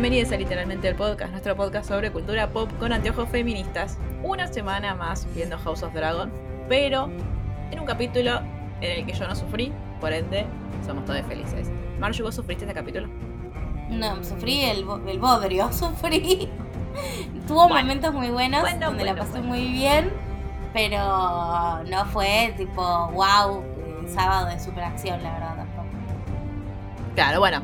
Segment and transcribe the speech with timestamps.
[0.00, 3.98] Bienvenidos a Literalmente el Podcast, nuestro podcast sobre cultura pop con anteojos feministas.
[4.22, 6.30] Una semana más viendo House of Dragon,
[6.68, 7.10] pero
[7.72, 8.38] en un capítulo
[8.80, 10.46] en el que yo no sufrí, por ende,
[10.86, 11.68] somos todos felices.
[11.98, 13.08] Marju, ¿vos sufriste este capítulo?
[13.90, 16.48] No, sufrí el, bo- el bodrio, sufrí.
[17.48, 17.80] Tuvo Bueno.
[17.80, 19.48] momentos muy buenos Bueno, donde la pasé bueno.
[19.48, 20.12] muy bien,
[20.72, 23.64] pero no fue tipo, wow,
[24.04, 25.88] eh, sábado de superacción, la verdad tampoco.
[27.16, 27.62] Claro, bueno.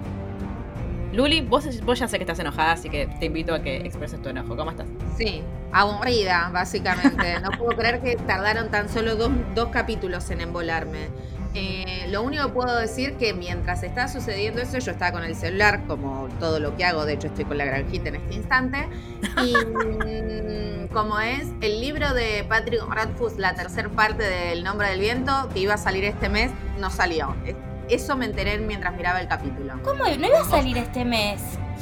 [1.14, 1.64] Luli, vos,
[1.98, 4.56] ya sé que estás enojada, así que te invito a que expreses tu enojo.
[4.56, 4.86] ¿Cómo estás?
[5.16, 7.40] Sí, aburrida, básicamente.
[7.40, 11.08] No puedo creer que tardaron tan solo dos, capítulos en embolarme.
[11.54, 15.36] Eh, lo único que puedo decir que mientras está sucediendo eso, yo estaba con el
[15.36, 18.88] celular, como todo lo que hago, de hecho estoy con la granjita en este instante.
[19.44, 24.98] Y mm, como es el libro de Patrick Rothfuss, la tercera parte del Nombre del
[24.98, 27.36] Viento, que iba a salir este mes, no salió.
[27.88, 29.74] Es- Eso me enteré mientras miraba el capítulo.
[29.82, 30.04] ¿Cómo?
[30.04, 31.40] ¿No iba a salir este mes?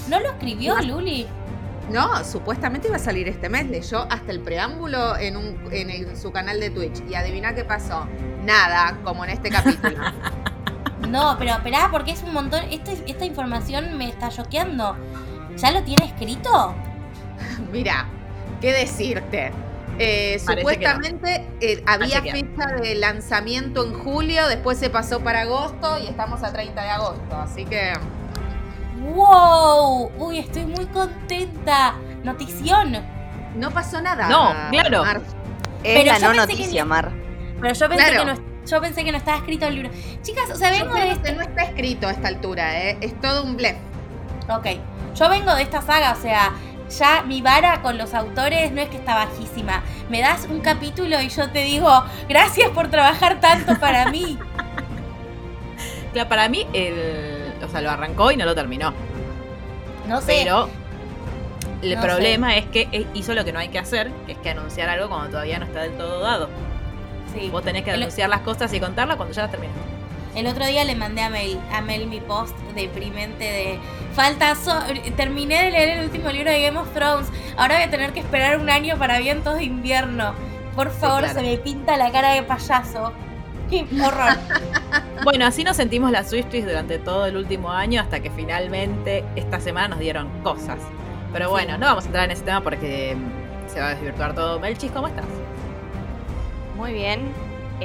[0.09, 0.83] ¿No lo escribió No.
[0.83, 1.27] Luli?
[1.91, 3.69] No, supuestamente iba a salir este mes.
[3.69, 7.03] Leyó hasta el preámbulo en, un, en, el- su canal de Twitch.
[7.09, 8.07] Y adivina qué pasó.
[8.45, 9.99] Nada, como en este capítulo.
[11.09, 12.63] No, pero esperá, porque es un montón.
[12.71, 14.97] Este- esta información me está choqueando.
[15.57, 16.75] ¿Ya lo tiene escrito?
[17.73, 18.07] Mira,
[18.61, 19.51] ¿qué decirte?
[19.99, 25.99] Eh, supuestamente eh, había que fecha de lanzamiento en julio, después se pasó para agosto
[26.03, 27.37] y estamos a 30 de agosto.
[27.37, 27.93] Así que
[29.15, 30.11] ¡Wow!
[30.19, 31.95] Uy, estoy muy contenta.
[32.25, 32.97] Notición.
[33.57, 34.29] no pasó nada.
[34.29, 35.05] No, claro.
[35.05, 35.21] Mar.
[35.83, 37.11] Es Pero la no que noticia, ni- Mar.
[37.61, 38.35] Pero yo pensé, Claro.
[38.35, 39.91] que no, yo pensé que no estaba escrito el libro.
[40.23, 41.31] Chicas, o sea, vengo de este...
[41.31, 42.99] que no está escrito a esta altura, ¿eh?
[43.01, 43.77] es todo un blef.
[44.49, 44.67] Ok,
[45.17, 46.53] yo vengo de esta saga, o sea,
[46.99, 49.83] ya mi vara con los autores no es que está bajísima.
[50.09, 54.39] Me das un capítulo y yo te digo, gracias por trabajar tanto para mí.
[56.13, 58.93] Claro, para mí, el, o sea, lo arrancó y no lo terminó.
[60.07, 60.43] No sé.
[60.45, 60.69] Pero
[61.81, 64.51] el No problema es que hizo lo que no hay que hacer, que es que
[64.51, 66.51] anunciar algo cuando todavía no está del todo dado.
[67.33, 67.49] Sí.
[67.49, 69.81] Vos tenés que anunciar las cosas y contarlas cuando ya las terminaste.
[70.35, 73.79] El otro día le mandé a Mel, a Mel mi post deprimente de
[74.15, 74.81] falta so-
[75.17, 77.29] terminé de leer el último libro de Game of Thrones.
[77.57, 80.33] Ahora voy a tener que esperar un año para vientos de invierno.
[80.75, 81.35] Por favor, claro.
[81.39, 83.13] se me pinta la cara de payaso.
[83.71, 84.33] Qué horror.
[85.25, 89.61] Bueno, así nos sentimos las Swifties durante todo el último año hasta que finalmente esta
[89.61, 90.79] semana nos dieron cosas.
[91.33, 91.81] Pero bueno, Sí.
[91.81, 93.17] no vamos a entrar en ese tema porque
[93.73, 94.59] se va a desvirtuar todo.
[94.59, 95.25] Melchis, ¿cómo estás?
[96.77, 97.33] Muy bien.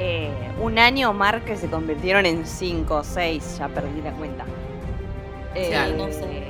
[0.00, 3.58] Eh, un año, Mar, que se convirtieron en cinco o seis.
[3.58, 4.44] Ya perdí la cuenta.
[5.56, 5.96] Eh, Claro.
[5.96, 6.44] no sé.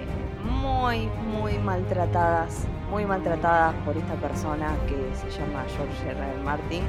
[0.44, 2.66] Muy, muy maltratadas.
[2.91, 6.19] Muy maltratadas por esta persona que se llama George R.
[6.19, 6.42] R.
[6.44, 6.82] Martin.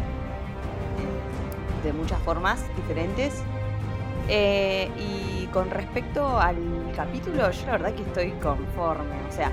[1.83, 3.41] De muchas formas diferentes.
[4.27, 6.57] Eh, y con respecto al
[6.93, 9.15] capítulo, yo la verdad que estoy conforme.
[9.29, 9.49] O sea,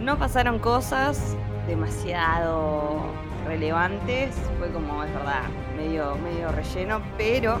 [0.00, 1.36] no pasaron cosas
[1.68, 3.02] demasiado
[3.46, 4.34] relevantes.
[4.58, 5.42] Fue como, es verdad,
[5.78, 7.56] medio, medio relleno, pero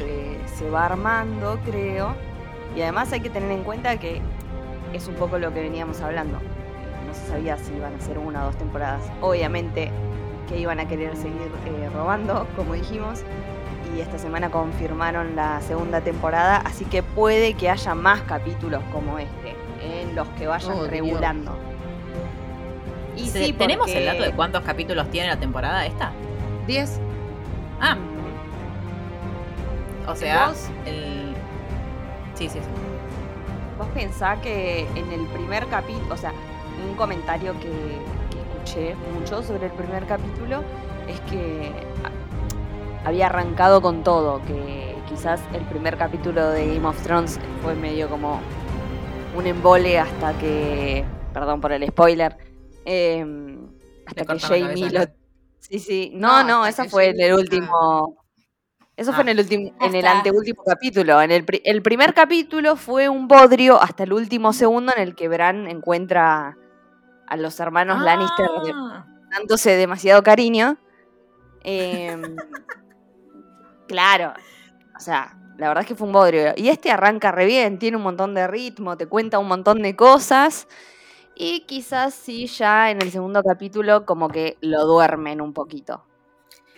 [0.00, 2.14] eh, se va armando, creo.
[2.74, 4.20] Y además hay que tener en cuenta que
[4.92, 6.38] es un poco lo que veníamos hablando.
[7.06, 9.02] No se sabía si iban a ser una o dos temporadas.
[9.20, 9.90] Obviamente
[10.48, 13.22] que iban a querer seguir eh, robando, como dijimos.
[13.96, 19.18] Y esta semana confirmaron la segunda temporada, así que puede que haya más capítulos como
[19.18, 20.90] este, en los que vayan Oh, Dios.
[20.90, 21.52] regulando.
[23.16, 26.10] Y sí, ¿Tenemos el dato de cuántos capítulos tiene la temporada esta?
[26.66, 27.00] 10.
[27.80, 27.96] Ah,
[30.06, 30.68] o sea, ¿Vos?
[30.86, 31.34] el...
[32.34, 32.68] Sí, sí, sí.
[33.78, 36.32] Vos pensá que en el primer capítulo, o sea,
[36.88, 37.98] un comentario que,
[38.30, 40.62] que escuché mucho sobre el primer capítulo
[41.08, 41.72] es que
[43.04, 48.08] había arrancado con todo, que quizás el primer capítulo de Game of Thrones fue medio
[48.08, 48.40] como
[49.36, 52.36] un embole hasta que, perdón por el spoiler,
[52.84, 53.68] em,
[54.06, 55.23] hasta que Jamie lo...
[55.68, 58.16] Sí, sí, No, no, no, que fue en el último...
[58.96, 61.20] Eso fue en el último, en el anteúltimo capítulo.
[61.20, 65.14] En el, pri- el primer capítulo fue un bodrio hasta el último segundo en el
[65.16, 66.56] que Bran encuentra
[67.26, 70.76] a los hermanos Lannister de- Ah, dándose demasiado cariño.
[71.64, 72.36] Em,
[73.88, 74.32] Claro.
[74.96, 76.52] O sea, la verdad es que fue un bodrio.
[76.56, 79.96] Y este arranca re bien, tiene un montón de ritmo, te cuenta un montón de
[79.96, 80.68] cosas.
[81.36, 86.04] Y quizás sí, ya en el segundo capítulo, como que lo duermen un poquito.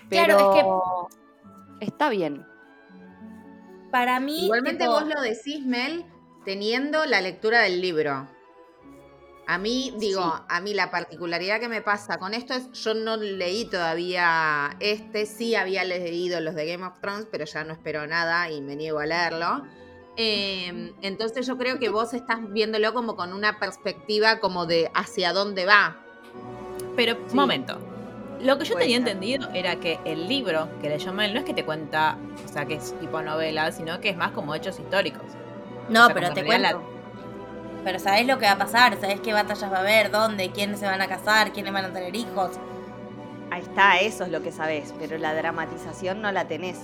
[0.08, 1.08] Pero Claro,
[1.80, 2.46] es está bien.
[3.90, 4.44] Para mí.
[4.44, 6.04] Igualmente tipo, vos lo decís, Mel,
[6.44, 8.28] teniendo la lectura del libro.
[9.48, 10.42] A mí, digo, Sí.
[10.48, 15.24] a mí la particularidad que me pasa con esto es, yo no leí todavía este,
[15.24, 18.74] sí había leído los de Game of Thrones, pero ya no espero nada y me
[18.74, 19.62] niego a leerlo.
[20.16, 25.32] Eh, entonces yo creo que vos estás viéndolo como con una perspectiva como de hacia
[25.32, 25.96] dónde va.
[26.96, 27.36] Pero, Sí.
[27.36, 27.78] momento.
[28.40, 29.08] Lo que yo Puede tenía ser.
[29.08, 32.66] entendido era que el libro que leyó Mel no es que te cuenta, o sea,
[32.66, 35.22] que es tipo novela, sino que es más como hechos históricos.
[35.88, 36.82] No, O sea, pero te cuento.
[37.82, 40.80] Pero sabés lo que va a pasar, sabés qué batallas va a haber, dónde, quiénes
[40.80, 42.50] se van a casar, quiénes van a tener hijos.
[43.50, 46.78] Ahí está, eso es lo que sabes, pero la dramatización no la tenés.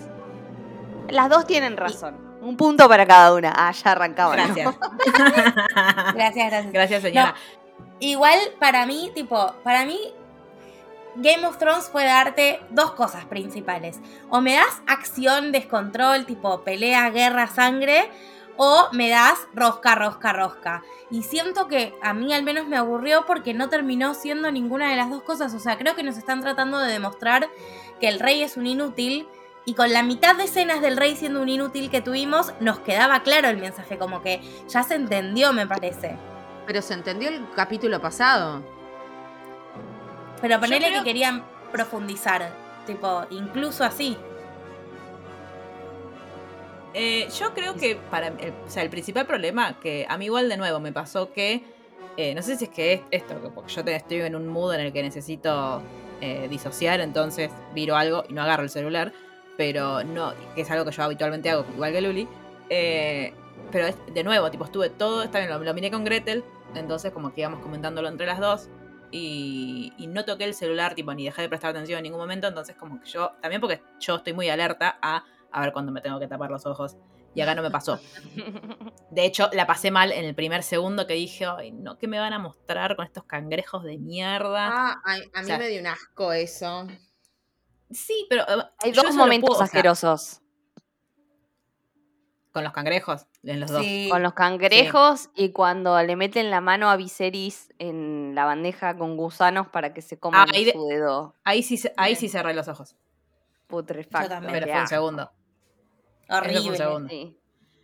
[1.11, 2.17] Las dos tienen razón.
[2.43, 3.53] Un punto para cada una.
[3.55, 4.37] Ah, ya arrancaba.
[4.37, 4.43] ¿no?
[4.43, 4.75] Gracias.
[6.15, 6.73] Gracias, gracias.
[6.73, 7.35] Gracias, señora.
[8.01, 9.97] Igual para mí, tipo, para mí
[11.15, 14.01] Game of Thrones puede darte dos cosas principales.
[14.29, 18.11] O me das acción, descontrol, tipo pelea, guerra, sangre,
[18.57, 20.83] o me das rosca, rosca, rosca.
[21.11, 24.97] Y siento que a mí al menos me aburrió porque no terminó siendo ninguna de
[24.97, 25.55] las dos cosas.
[25.55, 27.49] O sea, creo que nos están tratando de demostrar
[28.01, 29.29] que el rey es un inútil.
[29.65, 33.23] Y con la mitad de escenas del rey siendo un inútil que tuvimos, nos quedaba
[33.23, 36.17] claro el mensaje, como que ya se entendió, me parece.
[36.67, 38.63] Pero se entendió el capítulo pasado.
[40.41, 42.53] Pero ponele creo- que querían profundizar,
[42.87, 44.17] tipo, incluso así.
[46.95, 50.49] Eh, yo creo que para el, o sea, el principal problema, que a mí igual
[50.49, 51.65] de nuevo me pasó que,
[52.19, 54.47] eh, no sé si es que es esto, que porque yo te- estoy en un
[54.49, 55.83] mood en el que necesito
[56.21, 59.13] eh, disociar, entonces viro algo y no agarro el celular,
[59.57, 62.29] pero no, que es algo que yo habitualmente hago, igual que Luli.
[62.71, 63.35] eh,
[63.71, 66.45] pero es- de nuevo, tipo, estuve todo, está bien, lo, lo miré con Gretel,
[66.75, 68.69] entonces como que íbamos comentándolo entre las dos.
[69.11, 72.49] Y, y no toqué el celular, tipo, ni dejé de prestar atención en ningún momento.
[72.49, 76.01] Entonces, como que yo, también porque yo estoy muy alerta a a ver cuándo me
[76.01, 76.97] tengo que tapar los ojos.
[77.35, 77.99] Y acá no me pasó.
[79.11, 82.19] De hecho, la pasé mal en el primer segundo que dije, ay, no, ¿qué me
[82.19, 84.69] van a mostrar con estos cangrejos de mierda?
[84.69, 86.87] Ah, ay, a mí O sea, me dio un asco eso.
[87.93, 88.43] Sí, pero.
[88.43, 90.41] eh, Hay yo dos momentos puedo, o sea, asquerosos.
[92.53, 93.83] con los cangrejos, en los dos.
[93.83, 94.09] Sí.
[94.11, 99.17] Con los cangrejos y cuando le meten la mano a Viserys en la bandeja con
[99.17, 102.53] gusanos para que se coman Ah, ahí su dedo Ahí sí, se- ahí sí cerré
[102.53, 102.95] los ojos.
[103.69, 104.25] putrefacto.
[104.25, 104.53] Yo también.
[104.53, 105.23] Pero fue un segundo.
[105.23, 105.31] Eso
[106.29, 106.77] fue un Horrible.
[106.77, 107.09] segundo.
[107.09, 107.39] Sí.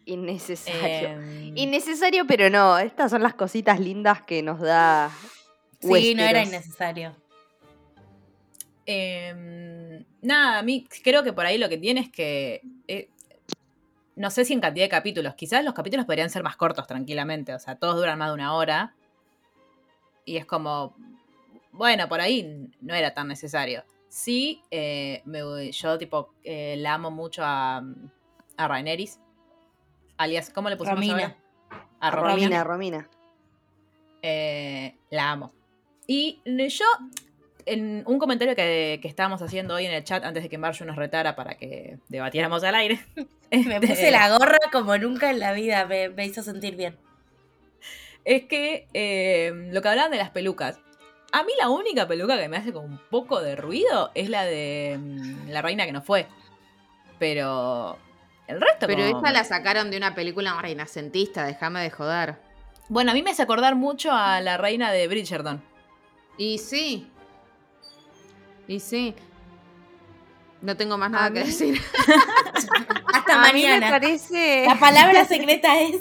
[0.05, 1.09] Innecesario.
[1.09, 2.79] Em, Innecesario, pero no.
[2.79, 5.11] Estas son las cositas lindas que nos da.
[5.81, 7.17] Sí, no era innecesario.
[8.89, 12.63] Em, nada, a mí creo que por ahí lo que tiene es que.
[12.89, 13.11] eh,
[14.17, 15.35] no sé si en cantidad de capítulos.
[15.35, 17.55] Quizás los capítulos podrían ser más cortos tranquilamente.
[17.55, 18.95] O sea, todos duran más de una hora.
[20.25, 20.97] Y es como.
[21.71, 23.85] Bueno, por ahí no era tan necesario.
[24.09, 27.83] Sí, eh, me- yo tipo eh, la amo mucho a,
[28.57, 29.21] a Rhaenerys.
[30.17, 31.13] Alias, ¿cómo le pusimos Romina.
[31.13, 31.37] ahora?
[32.01, 32.65] A Romina, Romina.
[32.65, 33.11] Romina.
[34.23, 35.53] Eh, la amo.
[36.07, 36.85] Y yo,
[37.69, 40.85] en un comentario que, que estábamos haciendo hoy en el chat, antes de que Marju
[40.85, 43.01] nos retara para que debatiéramos al aire.
[43.51, 46.97] Me este, puse la gorra como nunca en la vida, me, me hizo sentir bien.
[48.25, 50.79] Es que eh, lo que hablaban de las pelucas.
[51.33, 54.45] A mí la única peluca que me hace como un poco de ruido es la
[54.45, 56.27] de mm, la reina que no fue.
[57.19, 57.99] Pero
[58.47, 62.37] el resto Pero como- esta la sacaron de una película renacentista, déjame de joder.
[62.89, 65.63] Bueno, a mí me hace acordar mucho a la reina de Bridgerton.
[66.39, 67.11] Y sí.
[68.69, 69.15] Y sí.
[70.63, 71.81] No tengo más nada A que mí- decir.
[73.15, 73.91] Hasta A mí me mañana.
[73.91, 74.65] parece.
[74.67, 76.01] La palabra secreta es.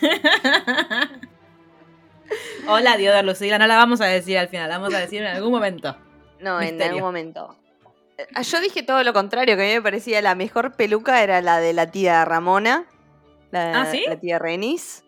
[2.66, 5.28] Hola, Dios Lucila, no la vamos a decir al final, la vamos a decir en
[5.28, 5.96] algún momento.
[6.40, 7.56] No, en algún momento.
[8.18, 11.40] Eh, Yo dije todo lo contrario, que a mí me parecía la mejor peluca era
[11.40, 12.84] la de la tía Ramona.
[13.50, 14.04] La, ¿Ah, sí?
[14.06, 15.04] la tía Renis.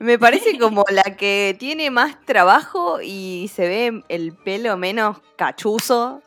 [0.00, 6.22] Me parece como la que tiene más trabajo y se ve el pelo menos cachuzo.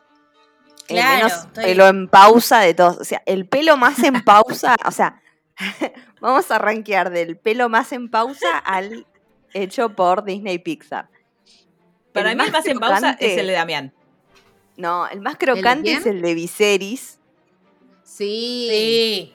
[0.88, 2.98] El Claro, menos estoy- pelo en pausa de todos.
[2.98, 4.76] O sea, el pelo más en pausa.
[4.84, 5.20] o sea,
[6.20, 9.06] vamos a rankear del pelo más en pausa al
[9.54, 11.08] hecho por Disney Pixar.
[12.12, 13.92] Para mí el más en pausa es el de Damián.
[14.76, 17.18] No, el más crocante es el de Viserys.
[18.04, 18.66] Sí.
[18.70, 19.34] Sí.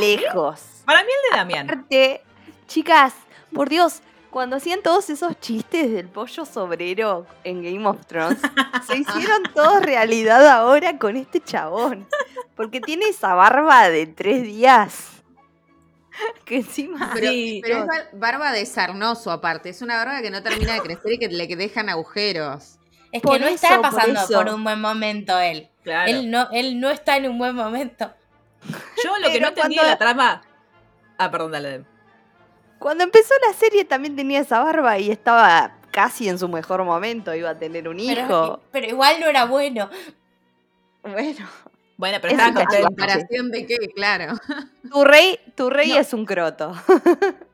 [0.00, 0.62] Lejos.
[0.84, 1.70] Para mí el de Damián.
[1.70, 2.22] Aparte,
[2.66, 3.14] chicas,
[3.52, 8.38] por Dios, cuando hacían todos esos chistes del pollo sobrero en Game of Thrones,
[8.86, 12.06] se hicieron todos realidad ahora con este chabón.
[12.56, 15.08] Porque tiene esa barba de tres días.
[16.44, 17.10] Que encima.
[17.14, 19.68] Pero, Sí, pero es bar- barba de sarnoso aparte.
[19.68, 22.78] Es una barba que no termina de crecer y que le dejan agujeros.
[23.12, 25.68] Es Por que no eso, está pasando por, un buen momento él.
[25.84, 26.10] Claro.
[26.10, 28.12] Él no, él no está en un buen momento.
[29.04, 30.42] Yo lo que Pero no entendí de cuando- la trama.
[31.16, 31.84] Ah, perdón, dale.
[32.78, 37.34] Cuando empezó la serie también tenía esa barba y estaba casi en su mejor momento.
[37.34, 38.60] Iba a tener un Pero, hijo.
[38.70, 39.90] pero igual no era bueno.
[41.02, 41.46] Bueno.
[41.96, 42.86] Bueno, pero Es estaba un ¿A contento.
[42.86, 43.76] comparación de qué?
[43.94, 44.34] Claro.
[44.92, 45.96] Tu rey, tu rey No.
[45.98, 46.72] es un croto.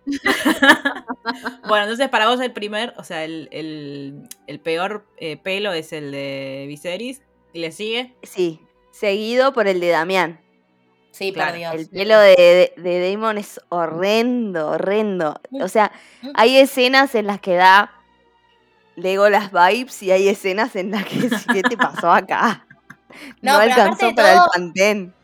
[1.66, 5.92] Bueno, entonces para vos el primer, o sea, el, el- el peor eh, pelo es
[5.94, 7.22] el de Viserys.
[7.54, 8.14] Y le sigue.
[8.22, 8.60] Sí.
[8.90, 10.40] Seguido por el de Damián.
[11.16, 11.74] Sí, Claro, por Dios.
[11.74, 15.40] El pelo de, de, de Damon es horrendo, horrendo.
[15.52, 15.92] O sea,
[16.34, 17.92] hay escenas en las que da
[18.96, 22.66] Legolas vibes y hay escenas en las que ¿qué te pasó acá?
[23.42, 25.14] No, alcanzó para todo- el pantén.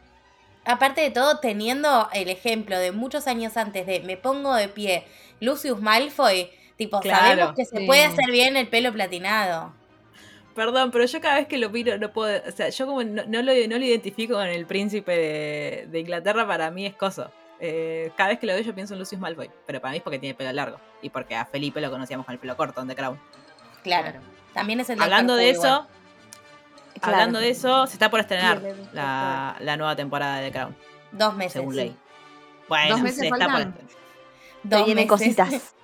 [0.64, 5.04] Aparte de todo, teniendo el ejemplo de muchos años antes de me pongo de pie,
[5.40, 7.86] Lucius Malfoy, tipo, Claro, sabemos que se sí.
[7.86, 9.74] puede hacer bien el pelo platinado.
[10.60, 12.38] Perdón, pero yo cada vez que lo miro no puedo.
[12.46, 16.00] O sea, yo como no, no lo, no lo identifico con el príncipe de, de
[16.00, 17.30] Inglaterra, para mí es coso.
[17.60, 19.50] Eh, cada vez que lo veo yo pienso en Lucius Malfoy.
[19.66, 20.78] Pero para mí es porque tiene pelo largo.
[21.00, 23.18] Y porque a Felipe lo conocíamos con el pelo corto, en The Crown.
[23.82, 24.20] Claro.
[24.52, 25.66] También es el Hablando de igual.
[25.66, 25.86] eso,
[27.00, 27.14] Claro.
[27.16, 30.76] hablando de eso, se está por estrenar Sí, la, la nueva temporada de The Crown,
[31.12, 31.52] Dos meses.
[31.54, 31.76] según sí.
[31.80, 31.96] ley.
[32.68, 33.72] Bueno, ¿Dos meses se está por estrenar.
[34.64, 35.74] Dos vienen cositas.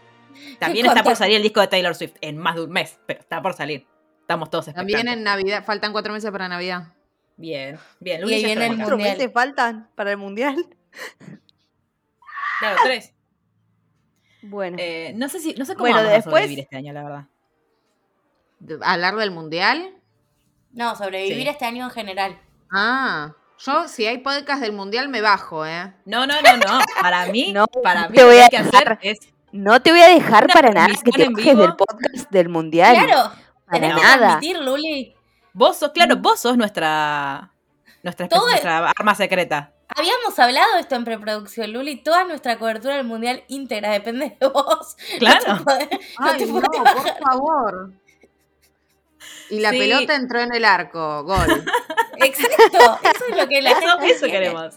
[0.58, 3.20] También está por salir el disco de Taylor Swift en más de un mes, pero
[3.20, 3.86] está por salir.
[4.26, 5.16] Estamos todos También expectantes.
[5.18, 5.64] en Navidad.
[5.64, 6.88] Faltan cuatro meses para Navidad.
[7.36, 8.18] Bien, bien.
[8.18, 8.76] Y Luli ahí viene el acá.
[8.82, 9.16] ¿Cuatro Mundial.
[9.18, 10.66] meses faltan para el mundial?
[12.58, 13.12] Claro, tres.
[14.42, 14.76] Bueno.
[14.80, 17.02] Eh, no sé si, no sé cómo Bueno, vamos a después- sobrevivir este año, la
[17.04, 17.24] verdad.
[18.82, 19.94] ¿Hablar del mundial?
[20.72, 21.48] No, sobrevivir Sí.
[21.48, 22.40] este año en general.
[22.72, 23.34] Ah.
[23.58, 25.94] Yo, si hay podcast del mundial, me bajo, ¿eh?
[26.04, 26.80] No, no, no, no.
[27.00, 29.18] Para mí, No, para mí te lo voy que a hay que hacer es.
[29.52, 32.96] no te voy a dejar para nada que te bajes del podcast del mundial.
[33.06, 33.32] Claro,
[33.70, 34.18] tenés que nada.
[34.18, 35.14] transmitir, Luli.
[35.52, 37.50] Vos sos, claro, vos sos nuestra.
[38.02, 39.72] Nuestra, nuestra arma secreta.
[39.88, 41.96] Habíamos hablado esto en preproducción, Luli.
[41.96, 44.96] Toda nuestra cobertura del mundial íntegra depende de vos.
[45.18, 45.54] Claro.
[45.56, 47.92] No te podés- no Ay, te no, por favor.
[49.50, 49.78] Y la Sí.
[49.78, 51.24] pelota entró en el arco.
[51.24, 51.64] Gol.
[52.18, 54.74] Exacto, eso es lo que la Eso, gente eso queremos.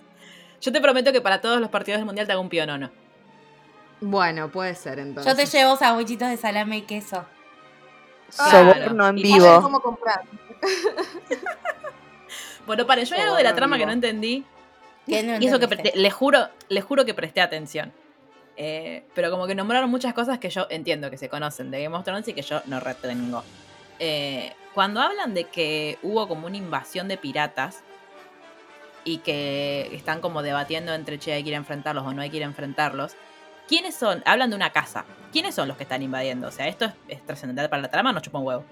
[0.61, 2.91] Yo te prometo que para todos los partidos del mundial te hago un pionono.
[4.01, 5.31] Bueno, puede ser entonces.
[5.31, 7.25] Yo te llevo sandwichitos de salame y queso.
[8.31, 9.61] Soborno en Y ¿Saben vivo.
[9.61, 10.21] cómo comprar?
[12.65, 14.45] Bueno, paren, yo hay algo de la trama que no entendí.
[15.07, 17.91] ¿Qué no Y eso que presté- les juro, les juro que presté atención.
[18.57, 21.95] Eh, pero como que nombraron muchas cosas que yo entiendo que se conocen de Game
[21.95, 23.43] of Thrones y que yo no retengo.
[23.97, 27.81] Eh, cuando hablan de que hubo como una invasión de piratas
[29.03, 32.29] y que están como debatiendo entre che, hay que ir a enfrentarlos o no hay
[32.29, 33.13] que ir a enfrentarlos,
[33.69, 34.21] ¿quiénes son?
[34.25, 35.05] Hablan de una casa.
[35.31, 36.47] ¿Quiénes son los que están invadiendo?
[36.47, 38.11] O sea, ¿esto es, es trascendental para la trama?
[38.11, 38.65] No chupa un huevo.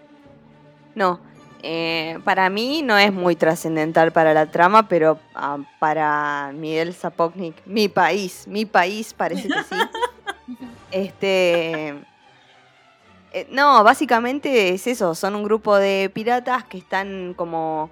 [0.95, 1.21] No,
[1.63, 7.55] eh, para mí no es muy trascendental para la trama, pero ah, para Miguel Zapotnik,
[7.65, 9.75] mi país, mi país parece que sí.
[10.91, 11.89] este,
[13.33, 17.89] eh, no, básicamente es eso, son un grupo de piratas que están como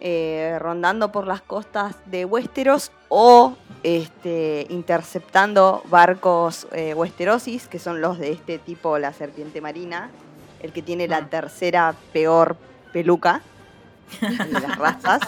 [0.00, 8.00] eh, rondando por las costas de Westeros o este, interceptando barcos eh, Westerosis, que son
[8.00, 10.10] los de este tipo, la serpiente marina,
[10.60, 11.28] el que tiene la Mm.
[11.30, 12.56] tercera peor
[12.92, 13.42] peluca
[14.20, 15.20] de las razas.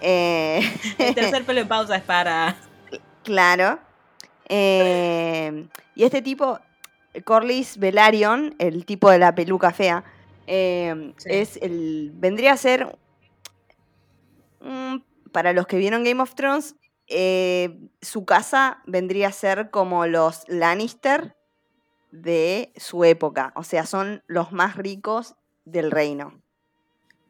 [0.00, 0.60] Eh,
[0.98, 2.56] El tercer pelo en pausa es para.
[3.24, 3.78] Claro.
[4.48, 6.60] Eh, y este tipo,
[7.24, 10.04] Corlys Velaryon, el tipo de la peluca fea,
[10.46, 11.28] eh, Sí.
[11.30, 12.12] es el.
[12.14, 12.96] vendría a ser.
[15.32, 20.44] Para los que vieron Game of Thrones, eh, su casa vendría a ser como los
[20.48, 21.36] Lannister
[22.10, 23.52] de su época.
[23.56, 26.40] O sea, son los más ricos del reino.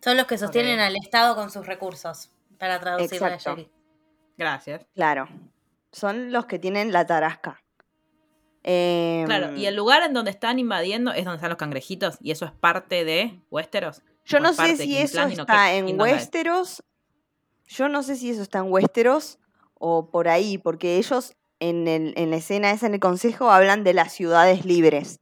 [0.00, 2.30] Son los que sostienen al Estado con sus recursos.
[2.58, 3.38] Para traducir a.
[3.38, 3.70] Jerry.
[4.36, 4.86] Gracias.
[4.94, 5.28] Claro.
[5.92, 7.62] Son los que tienen la tarasca.
[8.64, 12.32] Em, Claro, y el lugar en donde están invadiendo es donde están los cangrejitos y
[12.32, 14.02] eso es parte de Westeros.
[14.24, 15.98] Yo no sé si eso está en.
[15.98, 16.82] Westeros.
[17.68, 19.38] Yo no sé si eso está en Westeros
[19.74, 23.84] o por ahí, porque ellos en, el- en la escena esa en el consejo hablan
[23.84, 25.20] de las ciudades libres.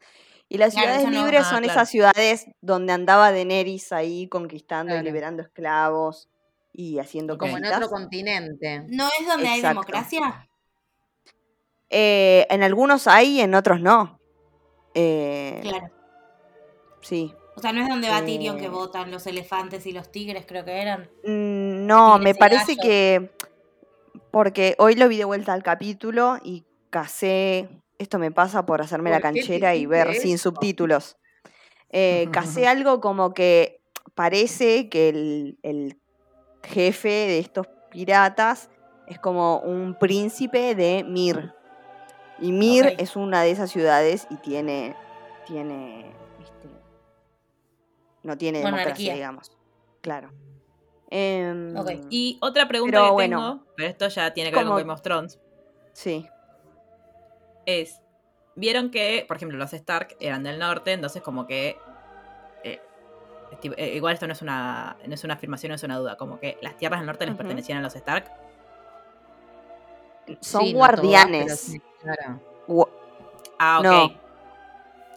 [0.49, 1.73] Y las Claro, ciudades no- libres ah, son claro.
[1.73, 5.03] esas ciudades donde andaba Daenerys ahí conquistando Claro.
[5.03, 6.29] y liberando esclavos
[6.73, 7.41] y haciendo Ok.
[7.41, 8.85] Como en otro continente.
[8.89, 10.49] ¿No es donde hay democracia?
[11.91, 14.21] Eh, en algunos hay, en otros no.
[14.95, 15.91] Eh, Claro.
[17.01, 17.33] Sí.
[17.57, 18.61] O sea, no es donde va Tyrion Eh.
[18.61, 21.09] que votan los elefantes y los tigres, creo que eran.
[21.25, 21.56] Mm,
[21.87, 22.83] no, me parece gallo.
[22.83, 23.31] que.
[24.31, 27.69] Porque hoy lo vi de vuelta al capítulo y casé.
[27.99, 31.17] Esto me pasa por hacerme la ¿Por qué te canchera y ver sin subtítulos.
[31.91, 33.81] Eh, casé algo como que
[34.15, 35.99] parece que el, el
[36.63, 38.69] jefe de estos piratas
[39.07, 41.55] es como un príncipe de Mir.
[42.39, 44.95] Y Mir es una de esas ciudades y tiene.
[45.47, 46.11] tiene.
[46.43, 46.69] este,
[48.23, 49.53] no tiene democracia, digamos.
[50.03, 50.31] Claro.
[51.11, 51.75] Em.
[52.11, 53.39] Y otra pregunta Pero que bueno.
[53.61, 55.39] tengo, pero esto ya tiene que ver con Game of Thrones,
[55.93, 56.29] Sí.
[57.65, 58.01] es,
[58.57, 61.79] vieron que, por ejemplo, los Stark eran del norte, entonces como que,
[62.65, 62.81] eh,
[63.77, 66.41] eh, igual esto no es una no es una afirmación, no es una duda, como
[66.41, 68.31] que las tierras del norte les pertenecían a los Stark.
[70.41, 71.61] Son Sí, no todas, pero guardianes.
[71.61, 72.41] sí, claro.
[72.67, 72.89] Gua-
[73.59, 73.85] Ah, ok.
[73.85, 74.21] No.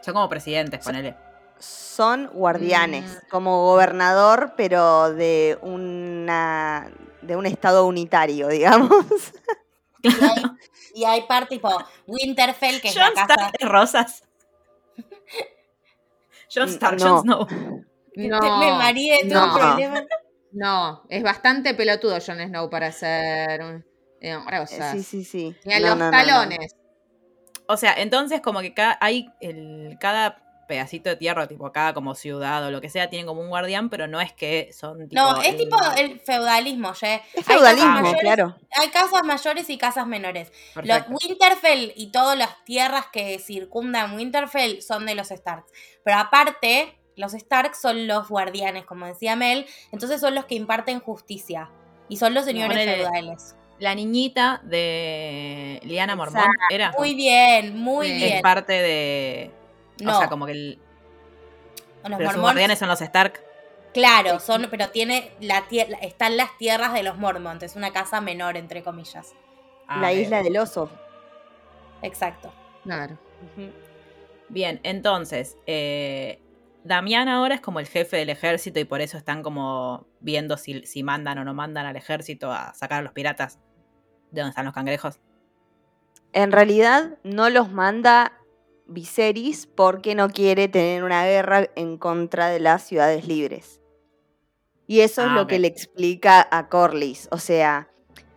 [0.02, 1.16] Son como presidentes, ponele.
[1.60, 3.06] Son guardianes.
[3.06, 3.30] Mm.
[3.30, 6.92] Como gobernador, pero de una.
[7.22, 8.90] de un estado unitario, digamos.
[10.02, 10.44] Y hay,
[10.96, 11.70] y hay par tipo
[12.08, 13.34] Winterfell, que es Jon la casa.
[13.34, 14.24] Stark de rosas.
[16.54, 17.06] Jon Mm, Stark, no.
[17.08, 17.48] Jon Snow.
[18.16, 19.54] No, me mareé, tuve un no.
[19.58, 20.04] problema.
[20.52, 23.86] No, es bastante pelotudo Jon Snow para hacer un-
[24.20, 24.92] eh, rosas.
[24.92, 25.56] Sí, sí, sí.
[25.64, 26.18] Ni a No, los no, no, no.
[26.18, 26.76] talones.
[27.68, 32.16] O sea, entonces como que cada, hay el, cada pedacito de tierra, tipo cada como
[32.16, 35.22] ciudad o lo que sea, tienen como un guardián, pero no es que son tipo...
[35.22, 37.16] No, es el- tipo el feudalismo, ¿ya?
[37.34, 38.56] Es feudalismo, mayores- claro.
[38.80, 40.54] Hay casas mayores y casas menores.
[40.82, 41.02] Los.
[41.10, 45.72] Winterfell y todas las tierras que circundan Winterfell son de los Starks.
[46.06, 49.66] Pero aparte, los Starks son los guardianes, como decía Mel.
[49.92, 51.70] Entonces son los que imparten justicia.
[52.08, 53.56] Y son los señores feudales.
[53.80, 56.66] La niñita de Liana Mormont Exacto.
[56.70, 56.92] era...
[56.98, 58.14] Muy bien, muy Sí.
[58.24, 58.42] es bien.
[58.42, 59.52] parte de...
[60.02, 60.80] No, O sea, como que el...
[62.08, 63.42] los Pero guardianes son los Stark.
[63.94, 65.66] Claro, son, pero tiene la
[66.02, 67.62] están las tierras de los Mormont.
[67.64, 69.34] Es una casa menor, entre comillas.
[69.88, 70.22] Ah, la bien.
[70.22, 70.90] isla del oso.
[72.02, 72.54] Exacto.
[72.84, 73.18] Claro.
[74.48, 76.42] Bien, entonces, eh,
[76.84, 80.86] Damián ahora es como el jefe del ejército y por eso están como viendo si,
[80.86, 83.60] si mandan o no mandan al ejército a sacar a los piratas.
[84.32, 85.20] ¿De dónde están los cangrejos?
[86.32, 88.34] En realidad no los manda
[88.90, 93.80] Viserys porque no quiere tener una guerra en contra de las ciudades libres.
[94.88, 97.28] Y eso es Ah, lo que le explica a Corlys.
[97.32, 97.90] O sea,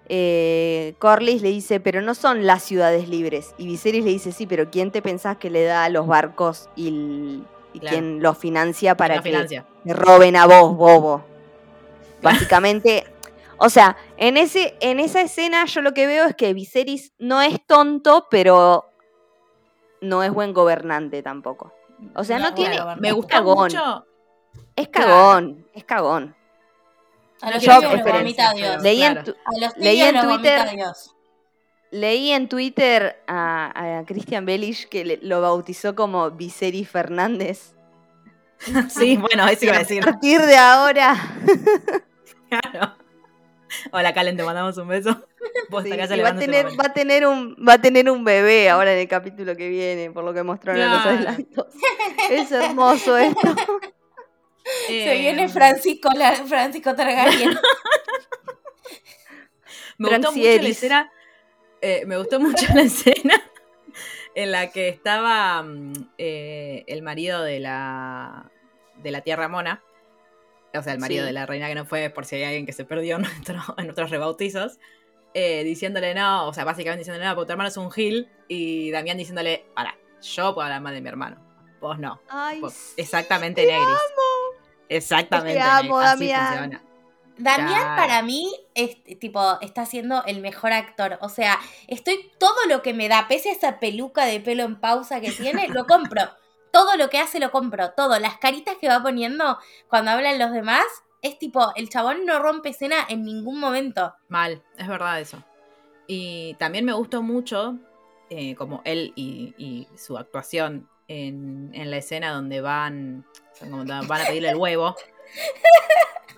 [0.08, 3.54] eh, Corlys le dice, pero no son las ciudades libres.
[3.56, 6.88] Y Viserys le dice, sí, pero ¿quién te pensás que le da los barcos y,
[6.88, 7.94] l- y Claro.
[7.96, 9.66] quién los financia para que financia.
[9.86, 11.24] roben a vos, bobo?
[12.22, 13.04] Básicamente,
[13.56, 17.40] o sea, en, ese, en esa escena yo lo que veo es que Viserys no
[17.40, 18.91] es tonto, pero
[20.02, 21.72] no es buen gobernante tampoco.
[22.14, 22.78] O sea, no, No, tiene...
[22.98, 24.06] Me es gustó cagón, mucho.
[24.76, 26.36] Es cagón, es cagón.
[27.40, 28.82] A los Yo- vomita Dios.
[28.82, 31.14] Leí en, tu- A los leí en Twitter- Dios.
[31.90, 37.74] leí en Twitter a, a Christian Bellish que le- lo bautizó como Viserys Fernández.
[38.90, 40.04] Sí, bueno, eso iba a A decir.
[40.04, 41.16] partir de ahora,
[42.48, 42.94] Claro.
[43.92, 45.26] Hola, Calen, te mandamos un beso.
[45.68, 46.76] Vos sí, va, a tener, momento.
[46.76, 50.10] va, a tener un, va a tener un bebé ahora en el capítulo que viene,
[50.10, 51.66] por lo que mostraron en los adelantos.
[52.30, 53.40] Es hermoso esto.
[54.86, 57.50] Se Eh, viene Francisco, la, Francisco Targaryen.
[59.98, 61.12] Me gustó mucho la escena.
[61.80, 63.40] eh, me gustó mucho la escena
[64.34, 68.50] en la que estaba mm, eh, el marido de la
[68.96, 69.82] de la tierra mona.
[70.74, 71.26] O sea, el marido Sí.
[71.26, 73.74] de la reina que no fue, por si hay alguien que se perdió en, nuestro-
[73.78, 74.78] en nuestros rebautizos.
[75.34, 78.28] eh, diciéndole no, o sea, básicamente diciéndole no, porque tu hermano es un gil.
[78.48, 81.36] Y Damián diciéndole, para, yo puedo hablar mal de mi hermano.
[81.80, 82.20] Vos no.
[82.28, 83.86] Ay, Vos- sí, exactamente, Negris.
[84.88, 85.54] Exactamente.
[85.58, 86.46] Te amo, así Damián.
[86.48, 86.82] funciona.
[87.38, 87.96] Damián Claro.
[88.02, 91.18] para mí es tipo está siendo el mejor actor.
[91.22, 91.58] O sea,
[91.88, 95.30] estoy todo lo que me da, pese a esa peluca de pelo en pausa que
[95.32, 96.20] tiene, lo compro.
[96.72, 98.18] Todo lo que hace lo compro, todo.
[98.18, 99.58] Las caritas que va poniendo
[99.88, 100.84] cuando hablan los demás,
[101.20, 104.14] es tipo, el chabón no rompe escena en ningún momento.
[104.28, 105.44] Mal, es verdad eso.
[106.08, 107.76] Y también me gustó mucho
[108.30, 113.24] eh, como él y, y su actuación en, en la escena donde van,
[113.60, 114.96] como van a pedirle el huevo.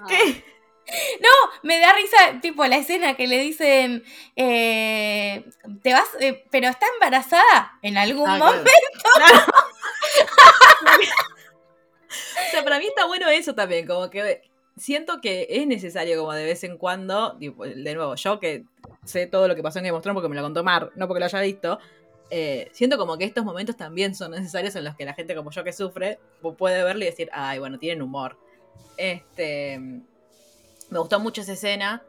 [0.06, 0.44] ¿Qué?
[1.62, 4.04] Me da risa, tipo, la escena que le dicen,
[4.36, 5.46] eh,
[5.82, 8.70] te vas, eh, pero está embarazada en algún Ah, momento.
[9.14, 9.44] claro.
[10.86, 14.42] O sea, para mí está bueno eso también, como que
[14.76, 18.64] siento que es necesario como de vez en cuando, de nuevo, yo que
[19.04, 21.20] sé todo lo que pasó en Game of porque me lo contó Mar, no porque
[21.20, 21.78] lo haya visto,
[22.30, 25.50] eh, siento como que estos momentos también son necesarios en los que la gente como
[25.50, 26.18] yo que sufre
[26.58, 28.38] puede verlo y decir, ay, bueno, tienen humor.
[28.96, 32.02] Este, Me gustó mucho esa escena.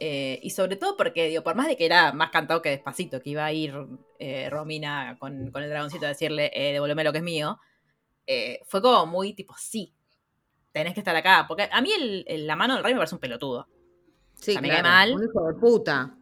[0.00, 3.22] eh, y sobre todo porque, digo, por más de que era más cantado que despacito,
[3.22, 3.74] que iba a ir
[4.18, 7.58] eh, Romina con, el dragoncito a decirle, eh, lo que es mío,
[8.26, 9.92] eh, fue como muy tipo, sí,
[10.72, 11.44] tenés que estar acá.
[11.48, 13.68] Porque a mí el- el- la mano del rey me parece un pelotudo.
[14.40, 15.12] Sí, O sea, me cae mal.
[15.14, 16.14] Un hijo de puta.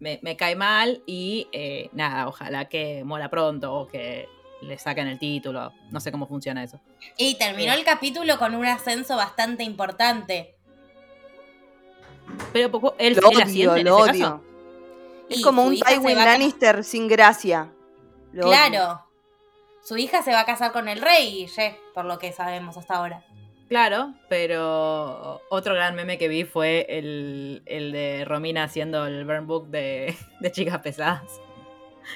[0.00, 4.26] Me, me cae mal y eh, nada, ojalá que muera pronto o que
[4.62, 5.72] le saquen el título.
[5.90, 6.80] No sé cómo funciona eso.
[7.18, 10.56] Y terminó el capítulo con un ascenso bastante importante.
[12.52, 14.06] Pero poco, él, Lo él odio, asciende en lo odio.
[14.12, 14.44] caso.
[15.28, 17.72] Es Y como un Tywin a- Lannister sin gracia.
[18.32, 19.04] Lo odio.
[19.82, 22.94] Su hija se va a casar con el rey, ye, por lo que sabemos hasta
[22.96, 23.24] ahora.
[23.68, 29.46] Claro, pero otro gran meme que vi fue el, el de Romina haciendo el burn
[29.46, 31.40] book de, de chicas pesadas.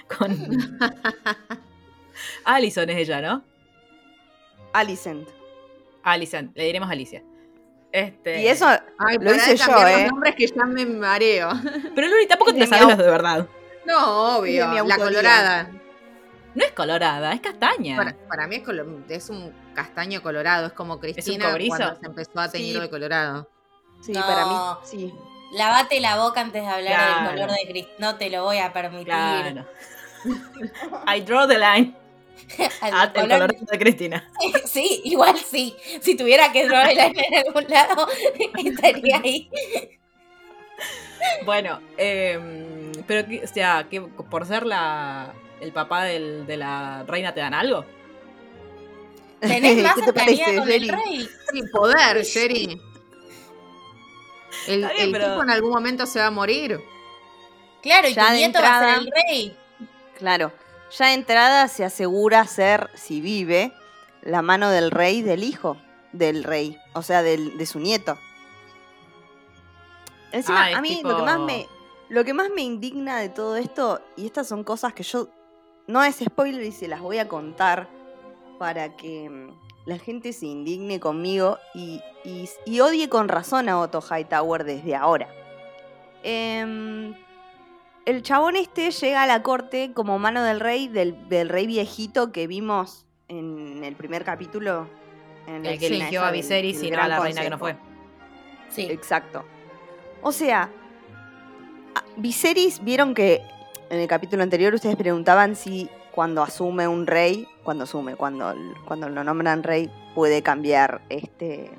[0.18, 0.37] Con.
[2.44, 3.42] Alison es ella, ¿no?
[4.72, 5.29] Alicent.
[6.03, 7.22] Alison, le diremos Alicia.
[7.92, 8.66] Este, Y eso
[8.98, 10.03] Ay, Lo hice yo, ¿eh?
[10.03, 11.50] los nombres que ya me mareo.
[11.94, 13.46] Pero Luli, tampoco te de sabes los de verdad.
[13.87, 14.85] No, obvio.
[14.85, 15.70] La colorada.
[16.55, 17.97] No es colorada, es castaña.
[17.97, 20.67] Para, para mí es, colo- es un castaño colorado.
[20.69, 21.77] Es como Cristina cobrizo?
[21.77, 22.81] cuando se empezó a teñir Sí.
[22.81, 23.49] de colorado.
[24.01, 24.21] Sí, No.
[24.21, 25.14] para mí, sí.
[25.53, 27.31] Lavate la boca antes de hablar Claro.
[27.31, 27.87] del color de Cris.
[27.99, 29.07] No te lo voy a permitir.
[29.07, 29.67] Claro.
[31.07, 31.95] I draw the line
[32.83, 34.29] at el color- de Cristina.
[34.67, 35.77] Sí, igual sí.
[36.01, 38.09] Si tuviera que drogarla en algún lado,
[38.64, 39.49] estaría ahí.
[41.45, 45.33] Bueno, em, pero, que- o sea, que por ser la,
[45.64, 47.85] el papá del- de la reina te dan algo.
[49.40, 50.90] ¿Tenés más ¿Qué te parece, con el Jerry?
[50.90, 51.29] rey?
[51.53, 52.81] Sí, poder, Sherry.
[54.68, 56.81] El, bien, el pero- tipo en algún momento se va a morir.
[57.83, 59.57] Claro, y Ya tu de nieto va a entrada- ser el rey.
[60.18, 60.53] Claro.
[60.98, 63.72] Ya de entrada se asegura ser, si vive,
[64.22, 65.77] la mano del rey del hijo
[66.12, 66.79] del rey.
[66.94, 68.16] O sea, del, de su nieto.
[70.33, 71.66] Encima, Ah, a mí tipo- lo que más me.
[72.11, 75.29] Lo que más me indigna de todo esto, y estas son cosas que yo.
[75.87, 77.88] No es spoiler y se las voy a contar
[78.59, 79.51] para que mm,
[79.87, 84.94] la gente se indigne conmigo y, y- y odie con razón a Otto Hightower desde
[84.97, 85.29] ahora.
[86.23, 87.14] Em,
[88.07, 92.33] el chabón este llega a la corte como mano del rey, del, del rey viejito
[92.33, 94.88] que vimos en el primer capítulo.
[95.47, 97.77] En El que eligió a Viserys y no a la reina que no fue.
[98.70, 98.87] Sí.
[98.90, 99.44] Exacto.
[100.23, 100.70] O sea,
[102.16, 103.42] Viserys, vieron que
[103.90, 109.09] en el capítulo anterior ustedes preguntaban si cuando asume un rey, cuando asume, cuando, cuando
[109.09, 111.70] lo nombran rey, puede cambiar este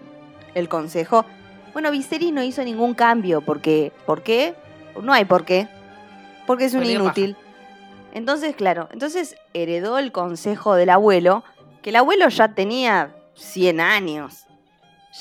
[0.53, 1.25] el consejo.
[1.73, 4.55] Bueno, Viserys no hizo ningún cambio porque ¿por qué?
[5.01, 5.67] No hay por qué.
[6.47, 7.35] Porque es un inútil.
[8.13, 11.43] Entonces, claro, entonces heredó el consejo del abuelo,
[11.81, 14.45] que el abuelo ya tenía 100 años.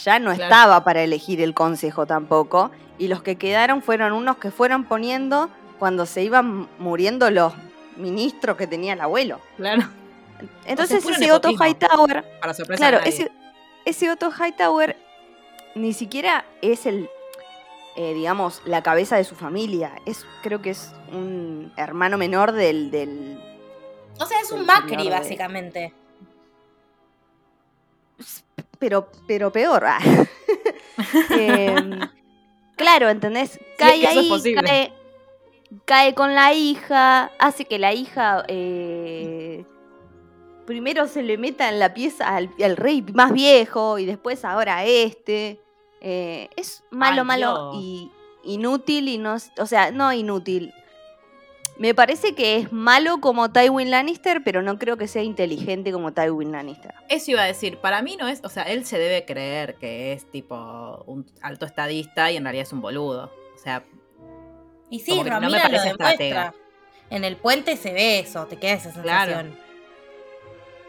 [0.05, 0.43] Ya no Claro.
[0.45, 2.71] estaba para elegir el consejo tampoco.
[2.99, 7.53] Y los que quedaron fueron unos que fueron poniendo cuando se iban muriendo los
[7.97, 9.41] ministros que tenía el abuelo.
[9.57, 9.83] Claro.
[10.67, 11.51] Entonces ese Otto.
[11.51, 13.11] Hightower Para sorpresa Claro, nadie.
[13.11, 13.33] ese,
[13.85, 14.97] ese Otto Hightower
[15.75, 17.09] ni siquiera es el,
[17.97, 19.93] eh, digamos, la cabeza de su familia.
[20.07, 23.41] Es, creo que es un hermano menor del, del
[24.19, 25.95] O sea, es un Macri, de- básicamente.
[28.79, 29.85] pero, pero peor.
[29.87, 29.99] ah.
[31.31, 32.01] Em,
[32.77, 33.57] claro, ¿entendés?
[33.57, 34.63] es Cae es ahí, posible.
[34.63, 34.93] cae,
[35.85, 39.65] cae con la hija, hace que la hija eh,
[40.67, 44.79] primero se le meta en la pieza al, al rey más viejo y después ahora
[44.79, 45.61] a este.
[46.01, 47.83] Eh, es malo, Ay, malo Dios.
[47.83, 48.11] y
[48.45, 50.73] inútil y no, o sea, no inútil.
[51.77, 56.13] Me parece que es malo como Tywin Lannister, pero no creo que sea inteligente como
[56.13, 56.95] Tywin Lannister.
[57.09, 60.13] Eso iba a decir, para mí no es, o sea, él se debe creer que
[60.13, 63.33] es tipo un alto estadista y en realidad es un boludo.
[63.57, 63.85] O sea,
[64.91, 66.55] Y sí, que no me Romina lo parece demuestra.
[67.11, 69.33] En el puente se ve eso, te queda esa Claro.
[69.33, 69.59] sensación.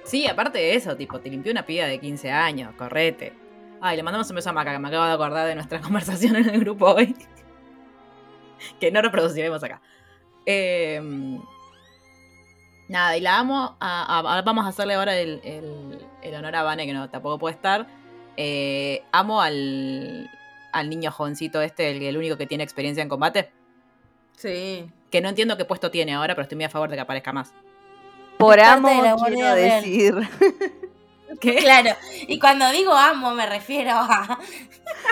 [0.05, 3.33] sí, aparte de eso, tipo, te limpió una piba de 15 años, correte.
[3.81, 6.35] Ay, le mandamos un beso a Maca, que me acabo de acordar de nuestra conversación
[6.35, 7.15] en el grupo hoy.
[8.79, 9.81] que no reproduciremos acá.
[10.45, 11.01] Eh,
[12.87, 13.75] nada, y la amo.
[13.79, 17.09] a- a- a- vamos a hacerle ahora el, el- el honor a Vane, que no
[17.09, 17.87] tampoco puede estar.
[18.37, 20.29] Eh, amo al,
[20.73, 23.51] al niño jovencito este, el, el único que tiene experiencia en combate.
[24.37, 24.89] Sí.
[25.09, 27.31] Que no entiendo qué puesto tiene ahora, pero estoy muy a favor de que aparezca
[27.31, 27.53] más.
[28.37, 30.15] Por amo, de la quiero decir.
[31.41, 31.55] ¿Qué?
[31.57, 31.91] Claro,
[32.27, 34.39] y cuando digo amo me refiero a...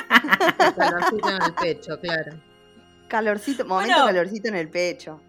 [0.77, 2.33] Calorcito en el pecho, claro.
[3.07, 4.05] Calorcito, momento Bueno.
[4.05, 5.19] calorcito en el pecho.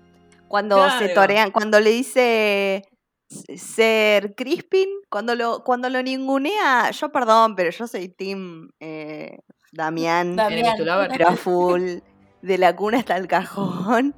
[0.48, 2.84] Cuando se torean, cuando le dice
[3.28, 9.38] ser Crispin, cuando lo, cuando lo ningunea, yo perdón, pero yo soy Team eh,
[9.72, 10.76] Damián, Damián.
[11.10, 11.98] Pero full,
[12.44, 14.14] de la cuna hasta el cajón.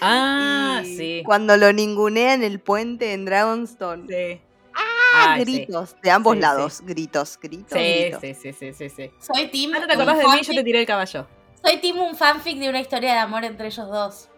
[0.00, 1.22] Ah, Y sí.
[1.24, 4.06] Cuando lo ningunea en el puente en Dragonstone.
[4.08, 4.40] Sí.
[4.74, 5.52] Ah, Ay, sí.
[5.64, 8.20] gritos, de ambos Sí, lados, gritos, gritos, Sí, gritos.
[8.20, 9.10] sí, sí, sí, sí, sí.
[9.20, 9.72] Soy team.
[9.74, 11.26] Ah, no te acordás de mí, yo te tiré el caballo.
[11.62, 14.28] Soy team un fanfic de una historia de amor entre ellos dos.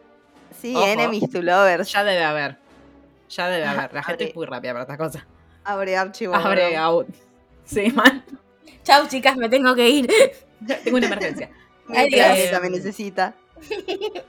[0.61, 0.87] Sí, Ojo.
[0.87, 1.91] enemies to lovers.
[1.93, 2.59] Ya debe haber.
[3.31, 3.93] Ya debe haber.
[3.95, 5.27] La gente es muy rápida para estas cosas.
[5.65, 6.35] Abre archivo.
[6.35, 7.09] Abre out.
[7.65, 8.25] Sí, man.
[8.83, 10.11] Chau, chicas, me tengo que ir.
[10.85, 11.51] Tengo una emergencia.
[11.87, 13.35] Planeta me necesita.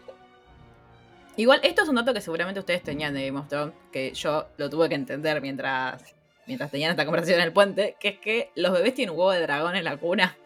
[1.37, 4.47] Igual, esto es un dato que seguramente ustedes tenían de Game of Thrones, que yo
[4.57, 6.01] lo tuve que entender mientras,
[6.47, 9.31] mientras tenían esta conversación en el puente, que es que los bebés tienen un huevo
[9.31, 10.37] de dragón en la cuna.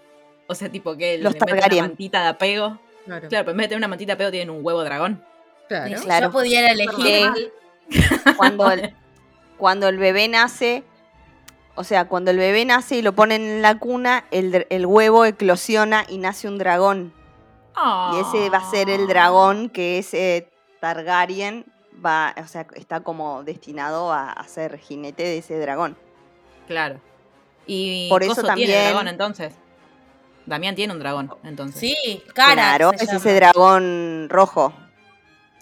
[0.47, 2.79] O sea, tipo que Los le meten una mantita de apego.
[3.05, 3.27] Claro.
[3.27, 5.23] Claro, pero en vez de tener una mantita de apego tienen un huevo dragón.
[5.67, 5.95] Claro.
[5.97, 6.27] Si Claro.
[6.27, 7.53] yo pudiera elegir.
[8.37, 8.93] Cuando el,
[9.57, 10.83] cuando el bebé nace,
[11.79, 15.23] o sea, cuando el bebé nace y lo ponen en la cuna, el, el huevo
[15.23, 17.13] eclosiona y nace un dragón.
[18.13, 20.49] Y ese va a ser el dragón que es eh,
[20.81, 21.63] Targaryen,
[22.05, 25.95] va, o sea, está como destinado a, a ser jinete de ese dragón.
[26.67, 26.99] Claro.
[27.65, 29.53] Y Por eso Coso tiene también- dragón entonces.
[30.45, 31.79] Damián tiene un dragón, entonces.
[31.79, 32.53] Sí, cara.
[32.53, 33.17] claro, es llama.
[33.19, 34.73] ese dragón rojo.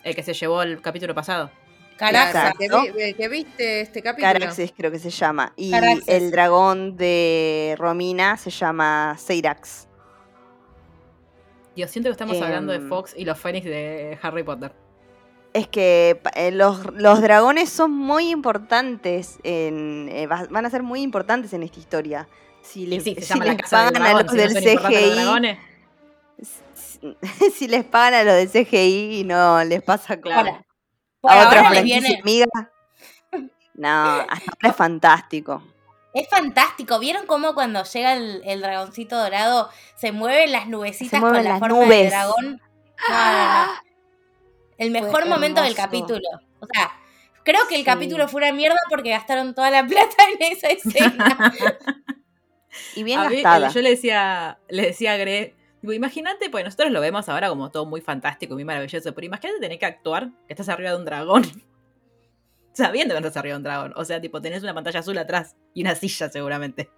[0.04, 1.52] El que se llevó el capítulo pasado.
[1.98, 2.54] Caraxa.
[2.58, 2.94] Que, Exacto.
[2.96, 4.32] vi- que viste este capítulo.
[4.34, 5.54] Caraxes creo que se llama.
[5.56, 6.08] Y Caraxes.
[6.08, 9.88] el dragón de Romina se llama Seirax.
[11.76, 12.90] Dios, siento que estamos hablando de Em.
[12.90, 14.72] Fox y los Fénix de Harry Potter.
[15.54, 20.84] Es que eh, los, los dragones son muy importantes, en, eh, va- van a ser
[20.84, 22.28] muy importantes en esta historia.
[22.62, 24.64] Si les, sí, se si llama la les del pagan a los si del los
[24.64, 25.58] CGI,
[26.76, 30.50] si, si les pagan a los del CGI y no les pasa Claro.
[30.50, 30.66] Ahora,
[31.28, 32.20] a otra ahora franquicia viene.
[32.22, 32.48] amiga.
[33.76, 35.64] No, hasta ahora es fantástico.
[36.14, 36.98] Es fantástico.
[37.00, 41.60] ¿Vieron cómo cuando llega el, el dragoncito dorado se mueven las nubecitas mueven con la
[41.60, 42.10] forma del nubes.
[42.10, 42.62] dragón?
[43.10, 43.72] No, no, no.
[44.80, 46.28] El mejor Fue momento del capítulo.
[46.60, 46.92] O sea,
[47.44, 47.86] creo que el Sí.
[47.86, 51.54] capítulo fue una mierda porque gastaron toda la plata en esa escena.
[52.96, 53.70] Y bien A mí, gastada.
[53.70, 57.70] yo le decía, le decía a Gre, digo, imagínate, pues nosotros lo vemos ahora como
[57.72, 61.06] todo muy fantástico, muy maravilloso, pero imagínate tener que actuar que estás arriba de un
[61.06, 61.44] dragón.
[62.74, 63.94] Sabiendo que no estás arriba de un dragón.
[63.96, 66.90] O sea, tipo, tenés una pantalla azul atrás y una silla seguramente.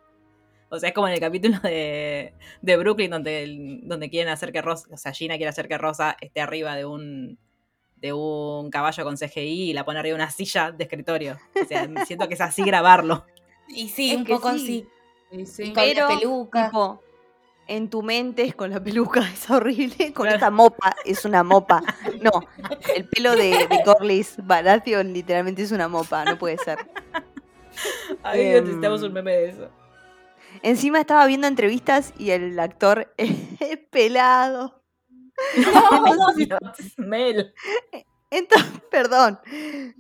[0.70, 4.62] O sea, es como en el capítulo de, de Brooklyn donde, donde quieren hacer que
[4.62, 7.38] Rosa, o sea, Gina quiere hacer que Rosa esté arriba de un
[7.96, 11.38] de un caballo con CGI y la pone arriba de una silla de escritorio.
[11.62, 13.26] O sea, siento que es así grabarlo.
[13.72, 14.56] Y sí, Es un poco sí.
[14.56, 14.88] así.
[15.42, 15.64] Y sí.
[15.66, 16.66] Y con Pero, la peluca.
[16.66, 17.04] tipo,
[17.70, 20.12] en tu mente es con la peluca, es horrible.
[20.14, 20.36] Con Claro.
[20.36, 21.82] esta mopa, es una mopa.
[22.22, 22.32] No,
[22.96, 26.80] el pelo de, de Corlys Baratheon literalmente es una mopa, no puede ser.
[28.24, 29.70] Ay, Em, necesitamos un meme de eso.
[30.64, 34.82] Encima estaba viendo entrevistas y el actor es pelado.
[36.36, 36.60] Dios,
[36.98, 37.54] Mel.
[38.32, 39.40] Entonces, perdón,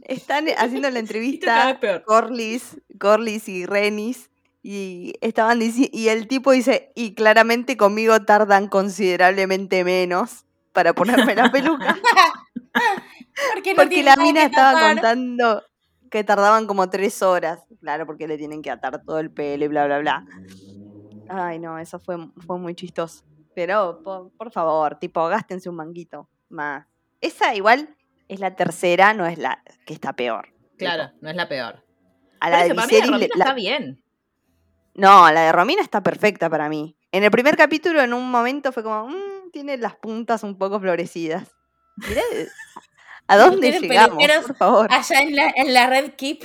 [0.03, 1.79] están haciendo la entrevista.
[2.05, 4.29] Corlys, Corlys y Renis
[4.61, 11.35] y estaban dici- y el tipo dice, y claramente conmigo tardan considerablemente menos para ponerme
[11.35, 11.97] la peluca.
[13.53, 14.93] Porque, no Porque tiene la mina estaba tapar.
[14.95, 15.63] contando
[16.11, 17.59] que tardaban como tres horas.
[17.79, 20.25] Claro, porque le tienen que atar todo el pelo y bla, bla, bla.
[21.27, 23.23] Ay, no, eso fue, fue muy chistoso.
[23.53, 26.85] Pero, por, por favor, tipo, gástense un manguito más.
[27.21, 27.95] Esa igual
[28.27, 30.49] es la tercera, no es la que está peor.
[30.77, 31.85] Claro, no es la peor.
[32.39, 34.03] A la de eso, para mí la le- la- está bien.
[34.95, 36.95] No, la de Romina está perfecta para mí.
[37.11, 40.79] En el primer capítulo, en un momento, fue como, "Mm, tiene las puntas un poco
[40.79, 41.47] florecidas.
[42.07, 42.21] Mirá,
[43.27, 44.09] ¿a dónde Tienen llegamos?
[44.09, 44.87] peluqueros Por favor.
[44.91, 46.43] Allá en la, en la Red Keep.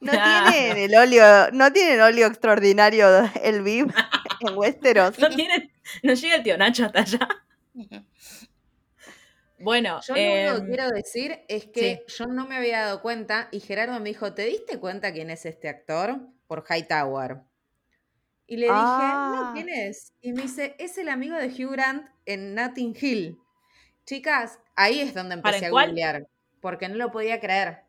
[0.00, 3.06] No tienen el óleo, no tienen óleo extraordinario
[3.42, 3.92] el VIP
[4.40, 5.18] en Westeros.
[5.18, 7.28] No tiene, no llega el tío Nacho hasta allá.
[9.58, 13.00] Bueno, Yo lo único em, que quiero decir es que yo no me había dado
[13.00, 16.20] cuenta y Gerardo me dijo, ¿te diste cuenta quién es este actor?
[16.46, 17.42] Por Hightower.
[18.46, 19.32] Y le dije, Ah.
[19.46, 20.12] no, ¿quién es?
[20.20, 23.38] Y me dice, es el amigo de Hugh Grant en Notting Hill.
[24.04, 25.88] Chicas, ahí es donde ¿Para empecé a cuál?
[25.88, 26.28] googlear,
[26.60, 27.82] porque no lo podía creer.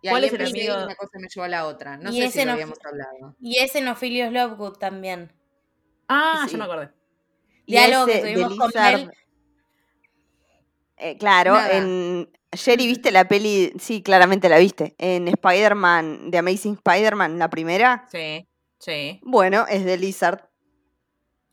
[0.00, 0.84] Y ¿Cuál ahí es el amigo?
[0.84, 1.96] una cosa me llevó a la otra.
[1.98, 3.36] No sé si lo habíamos hablado.
[3.40, 5.30] Y ese en Ophelios Lovegood también.
[6.08, 6.52] ah, Sí.
[6.52, 6.90] yo me acordé.
[7.66, 9.12] Y Diálogo que tuvimos con Mel.
[10.96, 11.72] Eh, claro, Nada.
[11.76, 13.72] en Sherry, ¿viste la peli?
[13.78, 14.94] Sí, claramente la viste.
[14.98, 18.06] En Spider-Man, The Amazing Spider-Man, la primera.
[18.10, 19.20] Sí, sí.
[19.22, 20.48] Bueno, es de Lizard.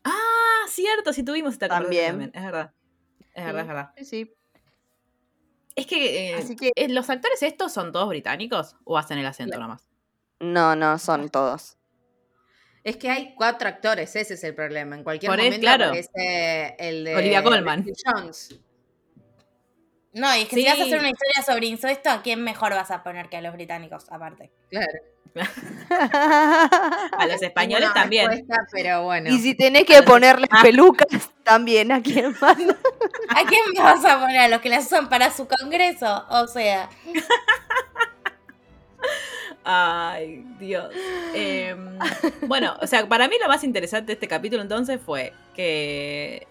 [0.04, 2.10] Ah, cierto, sí tuvimos esta También.
[2.12, 2.30] también.
[2.34, 2.72] Es verdad.
[3.34, 3.90] Es verdad, es verdad.
[3.98, 4.32] Sí, sí.
[5.74, 9.26] Es que, eh, Así que- eh, ¿los actores estos son todos británicos o hacen el
[9.26, 9.64] acento Claro.
[9.64, 9.88] nomás?
[10.40, 11.76] No, no, son todos.
[12.84, 14.96] Es que hay cuatro actores, ese es el problema.
[14.96, 15.84] En cualquier Por eso, momento claro.
[15.86, 17.80] aparece el de Olivia Colman.
[17.84, 18.60] Leslie Jones.
[20.16, 22.72] No, y es que si vas a hacer una historia sobre incesto, ¿a quién mejor
[22.72, 24.50] vas a poner que a los británicos, aparte?
[24.70, 24.98] Claro.
[27.18, 28.46] A los españoles también.
[28.72, 29.28] pero bueno.
[29.28, 32.56] Y si tenés que ponerles pelucas, también a quién más.
[33.28, 34.38] ¿A quién me vas a poner?
[34.38, 36.24] ¿A los que las usan para su congreso?
[36.30, 36.88] O sea,
[39.64, 40.94] Ay, Dios.
[41.34, 41.98] Em,
[42.42, 46.46] bueno, o sea, para mí lo más interesante de este capítulo entonces fue que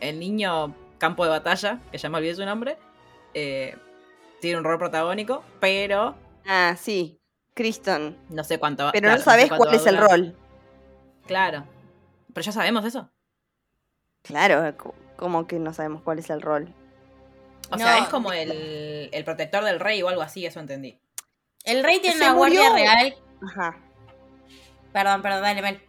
[0.00, 2.76] el niño campo de batalla, que ya me olvidé su nombre,
[3.34, 3.76] eh,
[4.40, 6.14] tiene un rol protagónico, pero
[6.46, 7.20] Ah, sí,
[7.54, 8.16] Criston.
[8.30, 10.36] no sé cuánto va Pero claro, no sé sabés cuánto cuál es el rol.
[11.26, 11.64] Claro.
[12.32, 13.10] Pero ya sabemos eso.
[14.22, 16.72] Claro, co- como que no sabemos cuál es el rol.
[17.70, 18.02] O sea, No.
[18.04, 20.98] es como el, el protector del rey o algo así, eso entendí.
[21.64, 23.14] el rey tiene una guardia real.
[23.42, 23.76] Ajá.
[24.92, 25.80] Perdón, perdón, dale, Mel.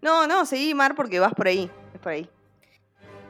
[0.00, 1.70] No, no, seguí, Mar, porque vas por ahí.
[1.94, 2.30] Es por ahí.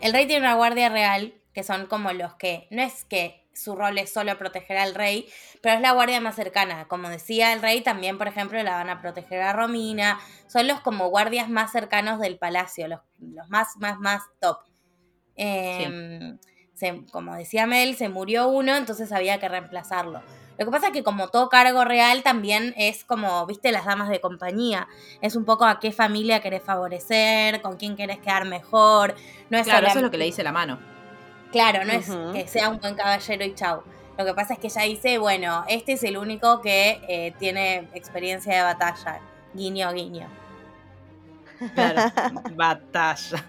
[0.00, 2.68] El rey tiene una guardia real, que son como los que.
[2.70, 5.28] No es que su rol es solo proteger al rey,
[5.60, 6.86] pero es la guardia más cercana.
[6.86, 10.20] Como decía el rey, también, por ejemplo, la van a proteger a Romina.
[10.46, 14.58] Son los como guardias más cercanos del palacio, los, los más, más, más top.
[15.34, 16.38] Em,
[16.74, 20.22] se- como decía Mel, se murió uno, entonces había que reemplazarlo.
[20.58, 24.08] Lo que pasa es que como todo cargo real también es como, viste, las damas
[24.08, 24.88] de compañía.
[25.22, 29.14] Es un poco a qué familia querés favorecer, con quién querés quedar mejor.
[29.50, 30.78] No es Claro, eso es lo que le dice la mano.
[31.52, 33.82] Claro, no es que sea un buen caballero y chau.
[34.18, 37.88] Lo que pasa es que ella dice, bueno, este es el único que eh, tiene
[37.94, 39.20] experiencia de batalla.
[39.54, 40.28] Guiño, guiño.
[41.74, 42.12] Claro,
[42.56, 43.44] batalla.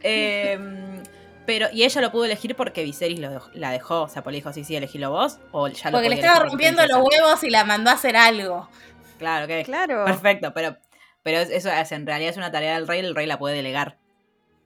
[0.00, 1.02] Em,
[1.46, 4.02] pero, ¿y ella lo pudo elegir porque Viserys lo la dejó?
[4.02, 5.38] O sea, pues le dijo, sí, sí, elegílo vos.
[5.52, 8.68] O ya lo Porque le estaba rompiendo los huevos y la mandó a hacer algo.
[9.18, 9.64] Claro, ok.
[9.64, 10.04] Claro.
[10.04, 10.76] Perfecto, pero,
[11.22, 13.56] pero es- eso es, en realidad es una tarea del rey, el rey la puede
[13.56, 13.98] delegar.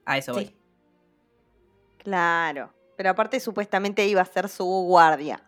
[0.05, 0.45] A eso voy.
[0.45, 0.55] Sí.
[2.03, 2.73] Claro.
[2.97, 5.41] Pero aparte, supuestamente iba a ser su guardia.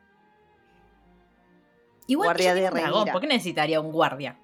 [2.08, 3.12] Igual Guardia ella tiene de un dragón.
[3.12, 4.38] ¿por qué necesitaría un guardia?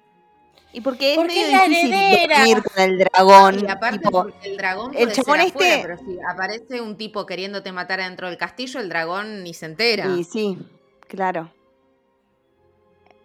[0.78, 2.38] Y porque es Porque medio es la difícil heredera.
[2.38, 3.58] dormir con el dragón.
[3.66, 6.80] Y aparte, tipo, porque el dragón el puede ser chabón afuera, este- pero si aparece
[6.80, 10.06] un tipo queriéndote matar adentro del castillo, el dragón ni se entera.
[10.06, 10.56] Y sí,
[11.08, 11.50] claro.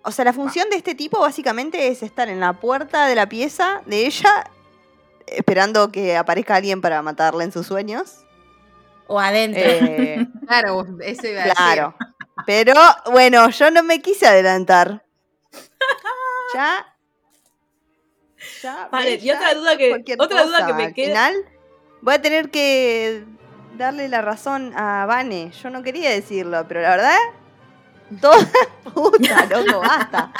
[0.01, 3.29] O sea, la función de este tipo básicamente es estar en la puerta de la
[3.29, 4.49] pieza de ella,
[5.27, 8.25] esperando que aparezca alguien para matarla en sus sueños.
[9.05, 9.61] O adentro.
[9.63, 11.53] Eh, Claro, eso iba a decir.
[11.55, 11.95] claro.
[12.47, 12.73] Pero
[13.11, 15.05] bueno, yo no me quise adelantar.
[16.55, 16.92] Ya.
[18.61, 18.87] Ya.
[18.91, 21.35] Vale, y otra duda que- otra duda que me Al queda- final,
[22.01, 23.23] voy a tener que
[23.77, 25.51] darle la razón a Vane.
[25.61, 27.17] Yo no quería decirlo, pero la verdad.
[28.21, 28.37] Toda
[28.93, 30.31] puta, loco, basta.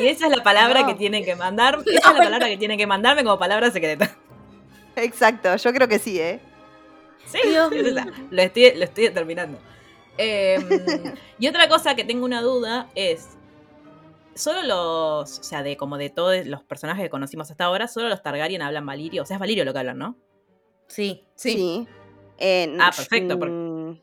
[0.00, 0.86] Y esa es la palabra No.
[0.88, 1.78] que tienen que mandar.
[1.84, 4.14] Esa es la palabra que tienen que mandarme como palabra secreta.
[4.96, 6.40] Exacto, yo creo que sí, ¿eh?
[7.26, 8.06] Sí, Dios es esa.
[8.30, 9.58] Lo estoy, lo estoy determinando.
[10.16, 13.30] Em, y otra cosa que tengo una duda es.
[14.34, 15.38] Solo los.
[15.38, 18.62] O sea, de como de todos los personajes que conocimos hasta ahora, solo los Targaryen
[18.62, 19.22] hablan Valirio.
[19.22, 20.16] O sea, es Valirio lo que hablan, ¿no?
[20.88, 21.24] Sí.
[21.34, 21.86] Sí.
[22.38, 24.00] Eh, Ah, perfecto, porque- mm,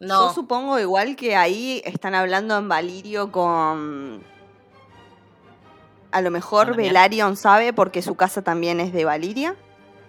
[0.00, 0.28] No.
[0.28, 4.22] Yo supongo igual que ahí están hablando en Valirio con.
[6.10, 6.74] A lo mejor.
[6.76, 9.56] Velaryon sabe porque su casa también es de Valiria.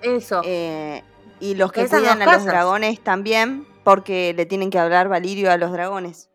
[0.01, 0.41] Eso.
[0.45, 1.03] Eh,
[1.39, 5.51] y los que Esas cuidan a los dragones también porque le tienen que hablar Valirio
[5.51, 6.29] a los dragones.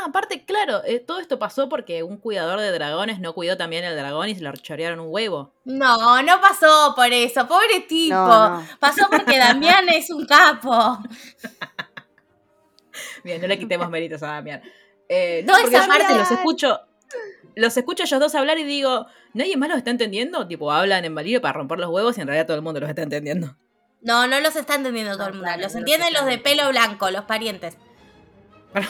[0.00, 3.84] Ah, aparte, claro, eh, todo esto pasó porque un cuidador de dragones no cuidó también
[3.84, 5.52] el dragón y se lo chorearon un huevo.
[5.64, 7.46] No, no pasó por eso.
[7.48, 8.14] Pobre tipo.
[8.14, 8.66] No, no.
[8.78, 10.98] Pasó porque Damián es un capo.
[13.24, 14.62] Bien, no le quitemos méritos a Damián.
[15.08, 16.80] Eh, No, no, porque aparte parte- los escucho.
[17.54, 20.46] Los escucho a ellos dos hablar y digo, ¿nadie más los está entendiendo?
[20.46, 22.88] Tipo, hablan en Valirio para romper los huevos y en realidad todo el mundo los
[22.88, 23.56] está entendiendo.
[24.00, 25.44] No, no los está entendiendo todo No, el mundo.
[25.46, 27.76] claro, los entienden los de pelo blanco, los parientes.
[28.74, 28.82] Me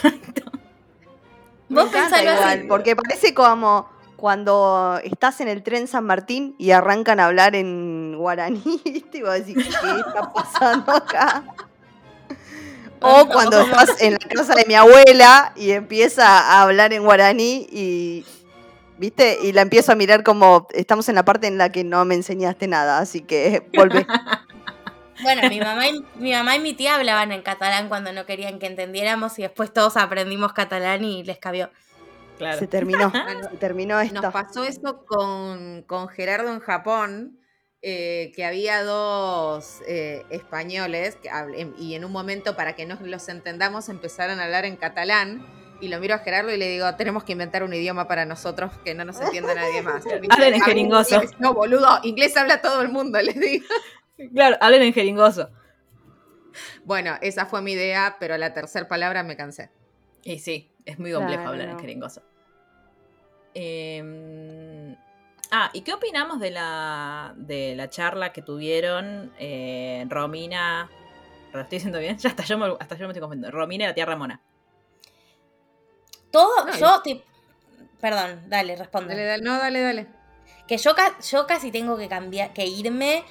[1.69, 2.67] Vos pensalo igual, así.
[2.67, 8.15] porque parece como cuando estás en el tren San Martín y arrancan a hablar en
[8.17, 9.19] guaraní, ¿viste?
[9.19, 11.43] Y vos decís, ¿qué está pasando acá?
[13.01, 17.65] O cuando estás en la casa de mi abuela y empieza a hablar en guaraní
[17.71, 18.25] y,
[18.97, 19.37] ¿viste?
[19.41, 22.15] Y la empiezo a mirar como, estamos en la parte en la que no me
[22.15, 24.05] enseñaste nada, así que volvé.
[25.21, 28.59] Bueno, mi mamá, y, mi mamá y mi tía hablaban en catalán cuando no querían
[28.59, 31.69] que entendiéramos y después todos aprendimos catalán y les cabió.
[32.37, 32.57] Claro.
[32.57, 34.21] Se terminó, Bueno, se terminó esto.
[34.21, 37.39] Nos pasó eso con, con Gerardo en Japón,
[37.81, 43.01] eh, que había dos eh, españoles que em- y en un momento para que nos
[43.01, 45.45] los entendamos empezaron a hablar en catalán
[45.81, 48.71] Y lo miro a Gerardo y le digo, tenemos que inventar un idioma para nosotros
[48.83, 50.03] que no nos entienda nadie más.
[50.29, 51.15] Hablen en "Ah, jeringoso".
[51.15, 51.31] inglés".
[51.39, 53.65] No, boludo, inglés habla todo el mundo, les digo.
[54.33, 55.49] Claro, hablen en jeringoso.
[56.83, 59.69] Bueno, esa fue mi idea, pero la tercera palabra me cansé.
[60.23, 62.21] Y sí, es muy complejo Claro, hablar en jeringoso.
[63.53, 64.95] Eh,
[65.51, 70.89] ah, ¿y qué opinamos de la, de la charla que tuvieron eh, Romina?
[71.53, 72.17] ¿Lo estoy diciendo bien?
[72.19, 73.55] Ya hasta yo, me, hasta yo me estoy confundiendo.
[73.55, 74.41] Romina y la tía Ramona.
[76.31, 77.23] Todo, No, yo, te-
[77.99, 79.15] perdón, dale, responde.
[79.15, 80.07] Dale, dale, no, dale, dale.
[80.67, 80.93] Que yo,
[81.31, 83.23] yo casi tengo que cambiar, que irme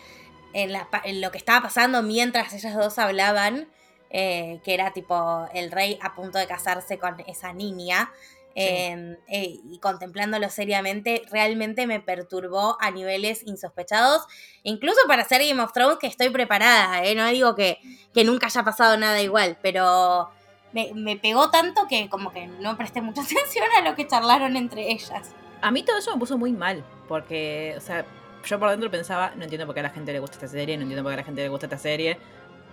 [0.52, 3.68] en, la en lo que estaba pasando mientras ellas dos hablaban,
[4.10, 8.10] eh, que era tipo el rey a punto de casarse con esa niña.
[8.54, 14.26] eh, eh, y contemplándolo seriamente, realmente me perturbó a niveles insospechados.
[14.64, 17.14] Incluso para hacer Game of Thrones, que estoy preparada, ¿eh?
[17.14, 17.78] no digo que,
[18.12, 20.28] que nunca haya pasado nada igual, pero
[20.72, 24.56] me, me pegó tanto que como que no presté mucha atención a lo que charlaron
[24.56, 25.30] entre ellas.
[25.60, 28.04] A mí todo eso me puso muy mal, porque, o sea,
[28.48, 30.76] yo por dentro pensaba, no entiendo por qué a la gente le gusta esta serie,
[30.76, 32.18] no entiendo por qué a la gente le gusta esta serie.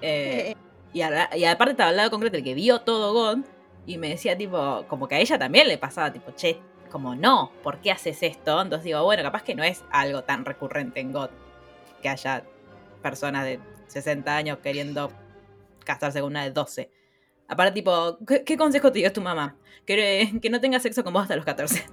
[0.02, 0.56] Eh,
[0.94, 3.40] y, a- y aparte estaba al lado concreto el que vio todo God
[3.86, 6.60] y me decía tipo, como que a ella también le pasaba tipo, che,
[6.92, 8.62] como no, ¿por qué haces esto?
[8.62, 11.30] Entonces digo, bueno, capaz que no es algo tan recurrente en God
[12.02, 12.44] que haya
[13.02, 15.12] personas de 60 años queriendo
[15.84, 16.90] casarse con una de 12.
[17.48, 19.56] Aparte, tipo, ¿qué, consejo te dio tu mamá?
[19.86, 21.86] Que, que no tengas sexo con vos hasta los 14.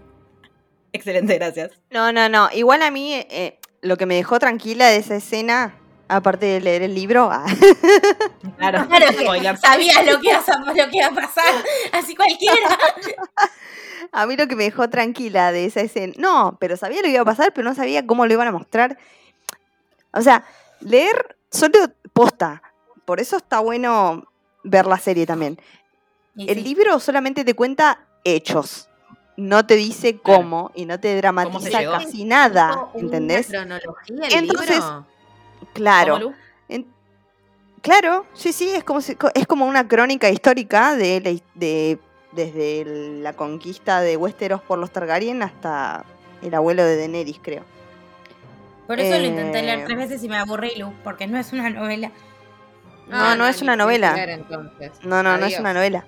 [0.93, 1.73] Excelente, gracias.
[1.91, 2.49] No, no, no.
[2.53, 5.75] Igual a mí eh, lo que me dejó tranquila de esa escena,
[6.09, 7.45] aparte de leer el libro, ah,
[8.59, 9.61] Claro, Claro que spoilers.
[9.61, 11.55] sabía lo que, iba a, lo que iba a pasar,
[11.93, 12.79] así cualquiera.
[14.13, 17.13] a mí lo que me dejó tranquila de esa escena, no, pero sabía lo que
[17.13, 18.99] iba a pasar, pero no sabía cómo lo iban a mostrar.
[20.13, 20.45] O sea,
[20.81, 21.73] leer solo
[22.13, 22.63] posta.
[23.05, 24.25] Por eso está bueno
[24.63, 25.61] ver la serie también.
[26.37, 26.63] Y El sí.
[26.63, 28.89] libro solamente te cuenta hechos.
[29.37, 30.41] No te dice Claro.
[30.43, 33.47] cómo y no te dramatiza casi nada, ¿entendés?
[33.49, 35.07] cronología el Entonces, libro?
[35.73, 36.35] Claro.
[37.81, 41.99] Claro, sí, sí, es como, si- es como una crónica histórica de, la his- de
[42.31, 42.85] desde
[43.21, 46.05] la conquista de Westeros por los Targaryen hasta
[46.43, 47.63] el abuelo de Daenerys, creo.
[48.87, 51.53] Por eso lo Eh, intenté leer tres veces y me aburrí, Lu, porque no es
[51.53, 52.11] una novela.
[53.09, 54.15] No, no es ni una novela.
[54.15, 54.93] leer, entonces.
[55.03, 56.05] No, no, no es una novela.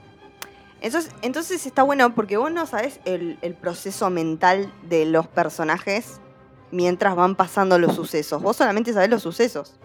[0.85, 6.21] Entonces, entonces está bueno porque vos no sabes el, el proceso mental de los personajes
[6.71, 8.43] mientras van pasando los sucesos.
[8.43, 9.77] Vos solamente sabés los sucesos.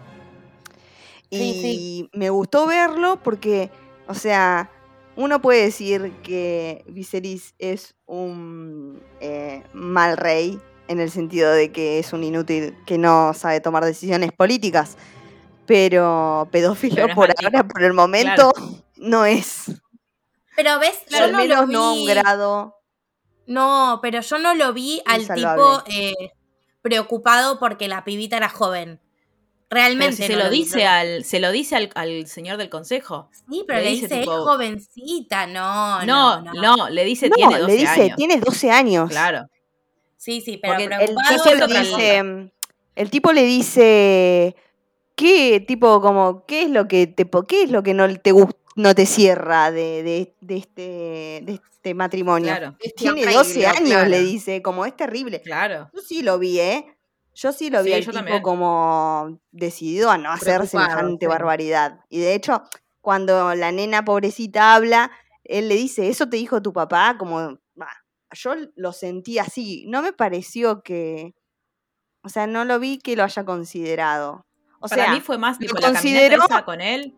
[1.30, 2.10] Y Sí, sí.
[2.12, 3.70] me gustó verlo porque,
[4.08, 4.70] o sea,
[5.16, 11.98] uno puede decir que Viserys es un eh, mal rey en el sentido de que
[11.98, 14.98] es un inútil que no sabe tomar decisiones políticas.
[15.64, 18.52] Pero pedófilo Pero por ahora, por el momento,
[18.98, 19.80] no es.
[20.62, 21.72] Pero ves, yo al no menos lo vi.
[21.72, 22.76] no un grado.
[23.46, 26.14] No, pero yo no lo vi al tipo eh,
[26.82, 29.00] preocupado porque la pibita era joven.
[29.68, 30.16] Pero Realmente.
[30.16, 33.30] si se no lo vi, dice al, se lo dice al, al señor del consejo.
[33.48, 35.46] Sí, pero le le dice dice, tipo- es jovencita.
[35.46, 36.88] No, No, no, no, no.
[36.90, 38.16] le dice No, tiene 12 le dice, años.
[38.16, 39.10] tienes 12 años.
[39.10, 39.46] Claro.
[40.16, 42.52] Sí, sí, pero Porque el tipo le dice,
[42.96, 44.56] el tipo le dice,
[45.14, 48.56] ¿qué tipo como qué es lo que te qué es lo que no te gust-
[48.76, 50.82] no te cierra de, de, de este
[51.44, 52.48] de este matrimonio?
[52.48, 54.08] Claro, Tiene horrible, 12 años, claro.
[54.08, 55.40] le dice, como es terrible.
[55.42, 55.90] claro.
[55.94, 56.96] Yo sí lo vi, ¿eh?
[57.34, 58.42] Yo sí lo vi Sí, al yo tipo también.
[58.42, 62.00] como decidido a no hacer semejante barbaridad.
[62.08, 62.62] Y de hecho,
[63.00, 65.10] cuando la nena pobrecita habla,
[65.44, 67.16] él le dice, ¿eso te dijo tu papá?
[67.18, 67.88] Como, "Bah,
[68.32, 69.84] yo lo sentí así.
[69.88, 71.34] No me pareció que.
[72.22, 74.44] O sea, no lo vi que lo haya considerado.
[74.80, 77.14] O Para sea, mí fue más lo tipo la caminata consideró- con él.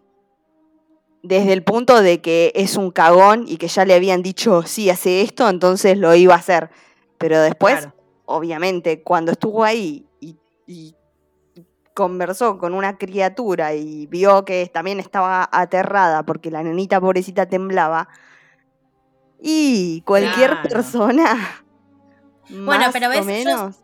[1.22, 4.90] Desde el punto de que es un cagón y que ya le habían dicho, sí,
[4.90, 6.70] hace esto, entonces lo iba a hacer.
[7.18, 7.94] Pero después, Claro.
[8.24, 10.96] obviamente, cuando estuvo ahí y, y
[11.94, 18.08] conversó con una criatura y vio que también estaba aterrada porque la nenita pobrecita temblaba,
[19.44, 20.68] y cualquier Claro.
[20.68, 21.64] persona,
[22.48, 23.76] Bueno, más pero ves, o menos,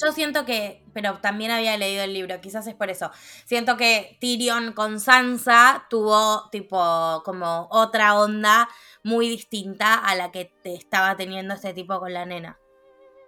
[0.00, 3.10] Yo siento que, pero también había leído el libro, quizás es por eso.
[3.44, 8.68] Siento que Tyrion con Sansa tuvo tipo como otra onda
[9.02, 12.58] muy distinta a la que te estaba teniendo este tipo con la nena.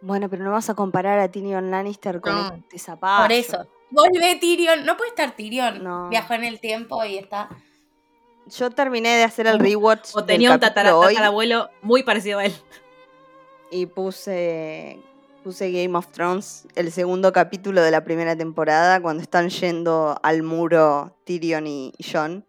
[0.02, 2.64] bueno, pero no vas a comparar a Tyrion Lannister con No.
[2.72, 2.92] este.
[2.96, 3.66] Por eso.
[3.90, 5.82] Volvé Tyrion, no puede estar Tyrion.
[5.82, 6.08] No.
[6.08, 7.48] Viajó en el tiempo y está.
[8.46, 11.14] Yo terminé de hacer el rewatch O del tenía un capítulo hoy.
[11.14, 12.54] tatarabuelo muy parecido a él.
[13.72, 14.98] y puse
[15.42, 20.42] puse Game of Thrones, el segundo capítulo de la primera temporada, cuando están yendo al
[20.42, 22.44] muro Tyrion y Jon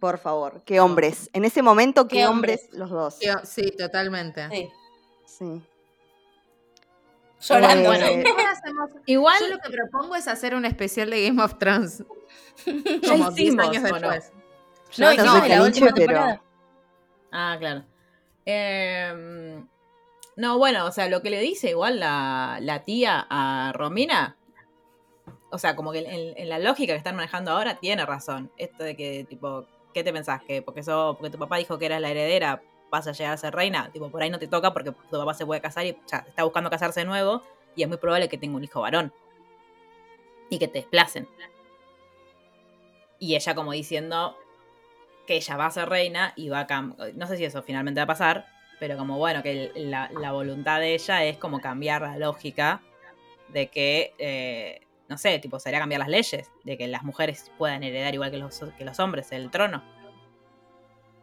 [0.00, 1.30] Por favor, qué hombres.
[1.32, 3.18] En ese momento, qué, Qué hombres los dos.
[3.44, 4.48] Sí, totalmente.
[4.50, 4.68] Sí.
[5.26, 5.62] Sí.
[7.40, 7.92] Llorando.
[7.92, 8.24] Eh.
[8.26, 12.02] Ahora hacemos- Igual Yo lo que propongo es hacer un especial de Game of Thrones.
[12.66, 14.10] ya Como 10 hicimos, años ¿o no?
[14.10, 14.32] después.
[14.98, 16.42] No, no la última pero temporada.
[17.32, 17.84] Ah, claro.
[18.44, 19.66] Em,
[20.36, 24.36] no, bueno, o sea, lo que le dice igual la, la tía a Romina,
[25.50, 28.50] o sea, como que en, en la lógica que están manejando ahora, tiene razón.
[28.58, 29.64] Esto de que, tipo,
[29.94, 30.42] ¿qué te pensás?
[30.42, 33.36] Que porque, so- porque tu papá dijo que eras la heredera, vas a llegar a
[33.36, 33.90] ser reina.
[33.92, 36.44] Tipo, por ahí no te toca porque tu papá se puede casar y ya está
[36.44, 37.42] buscando casarse de nuevo
[37.74, 39.12] y es muy probable que tenga un hijo varón.
[40.50, 41.28] Y que te desplacen.
[43.18, 44.36] Y ella como diciendo
[45.26, 46.82] que ella va a ser reina y va a.
[47.14, 48.46] No sé si eso finalmente va a pasar,
[48.78, 52.82] pero como bueno, que la, la voluntad de ella es como cambiar la lógica
[53.48, 57.82] de que, eh, no sé, tipo, sería cambiar las leyes, de que las mujeres puedan
[57.82, 59.82] heredar igual que los, que los hombres el trono.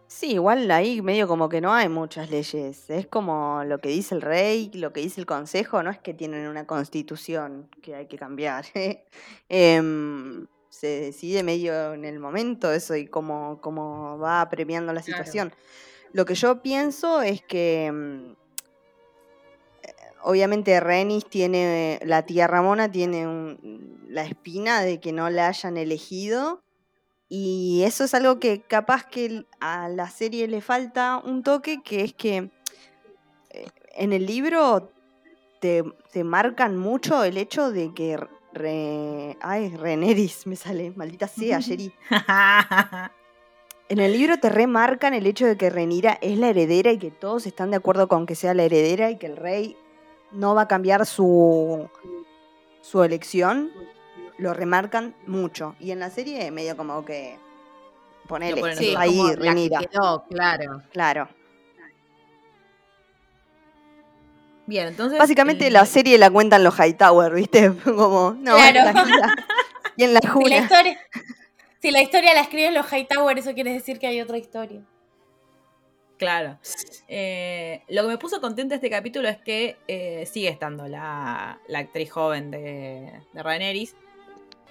[0.08, 2.90] sí, igual ahí medio como que no hay muchas leyes.
[2.90, 6.14] Es como lo que dice el rey, lo que dice el consejo, no es que
[6.14, 8.66] tienen una constitución que hay que cambiar.
[9.50, 15.52] Em, se decide medio en el momento eso y cómo, cómo va premiando la Claro.
[16.14, 18.36] Lo que yo pienso es que mm,
[20.24, 25.76] obviamente Renis tiene, la tía Ramona tiene un- la espina de que no la hayan
[25.78, 26.62] elegido
[27.30, 32.04] y eso es algo que capaz que a la serie le falta un toque, que
[32.04, 32.52] es que
[33.50, 34.92] eh, en el libro
[35.60, 38.20] te, te marcan mucho el hecho de que
[38.54, 41.92] Re, ay, Reneris me sale, maldita sea, Sherry.
[43.90, 47.12] En el libro te remarcan el hecho de que Renira es la heredera y que
[47.12, 49.78] todos están de acuerdo con que sea la heredera y que el rey
[50.32, 51.90] no va a cambiar su,
[52.82, 53.72] su elección.
[54.38, 55.76] Lo remarcan mucho.
[55.80, 57.38] Y en la serie medio como que
[58.28, 59.80] ponele ponen Sí, ahí como que Renira.
[59.80, 60.82] quedó, claro.
[60.92, 61.28] Claro.
[64.66, 65.20] Bien, entonces.
[65.20, 67.72] Básicamente el- la serie la cuentan los Hightower, ¿viste?
[67.84, 68.92] Como, no, Claro.
[69.98, 71.00] Y en la Si la historia,
[71.84, 74.82] si la historia la escriben los Hightower, eso quiere decir que hay otra historia.
[76.18, 76.58] Claro.
[77.10, 81.80] Eh, lo que me puso contenta este capítulo es que eh, sigue estando la, la
[81.80, 83.92] actriz joven de, de Rhaenyra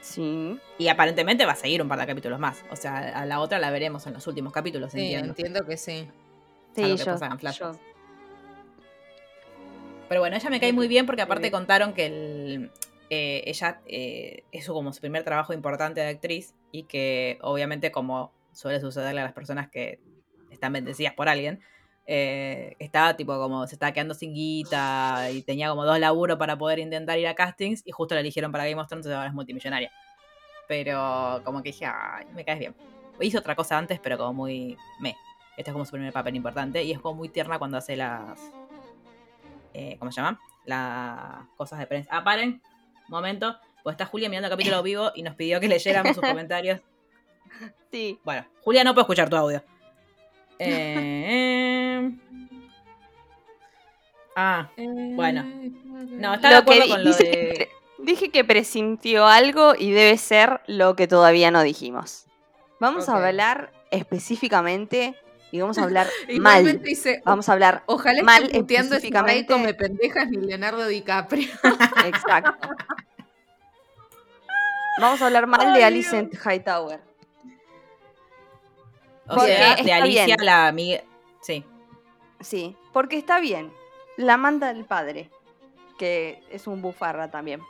[0.00, 0.58] Sí.
[0.78, 2.64] y aparentemente va a seguir un par de capítulos más.
[2.72, 5.28] O sea, a la otra la veremos en los últimos capítulos, Sí, entiendo.
[5.28, 6.08] entiendo que sí.
[6.74, 7.72] Sí, que yo, yo-
[10.08, 11.50] Pero bueno, ella me cae muy bien porque aparte Sí.
[11.52, 12.70] contaron que el-
[13.14, 18.80] eh, ella eh, como su primer trabajo importante de actriz y que obviamente como suele
[18.80, 20.00] sucederle a las personas que
[20.50, 21.60] están bendecidas por alguien,
[22.06, 26.56] eh, estaba tipo como se estaba quedando sin guita y tenía como dos laburos para
[26.56, 29.26] poder intentar ir a castings y justo la eligieron para Game of Thrones y ahora
[29.26, 29.92] es multimillonaria.
[30.66, 32.74] Pero como que dije, ay, me caes bien.
[33.20, 35.14] Hizo otra cosa antes, pero como muy me.
[35.58, 38.40] Este es como su primer papel importante y es como muy tierna cuando hace las...
[39.74, 40.40] eh, ¿Cómo se llama?
[40.64, 42.08] Las cosas de prensa.
[42.10, 42.62] Ah, paren.
[43.12, 43.56] Momento.
[43.82, 46.80] Pues está Julia mirando el capítulo vivo y nos pidió que leyéramos sus comentarios.
[47.90, 48.18] Sí.
[48.24, 49.62] Bueno, Julia, no puedo escuchar tu audio.
[50.58, 52.10] Eh,
[54.34, 55.44] Ah, Bueno.
[55.44, 57.68] no, está de Lo acuerdo con lo de...
[57.98, 62.24] dije que presintió algo y debe ser lo que todavía no dijimos.
[62.80, 65.14] Vamos a hablar específicamente
[65.52, 66.08] y vamos a hablar
[66.40, 66.82] mal.
[66.82, 69.52] dice, Vamos a hablar ojalá mal esté puteando específicamente.
[69.52, 71.48] come pendejas ni Leonardo DiCaprio.
[72.06, 72.68] exacto.
[75.00, 77.00] Vamos a hablar mal de Ay, Alicent Hightower.
[79.28, 80.44] O Porque sea, está de Alicia, bien.
[80.44, 81.00] la amiga...
[81.42, 81.64] Sí.
[82.40, 83.72] Sí, porque está bien.
[84.16, 85.30] La manda el padre,
[85.98, 87.62] que es un bufarra también.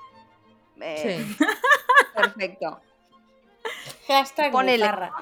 [0.80, 1.36] Eh, Sí.
[2.14, 2.80] Perfecto.
[4.08, 4.84] Hashtag Ponele.
[4.84, 5.12] bufarra.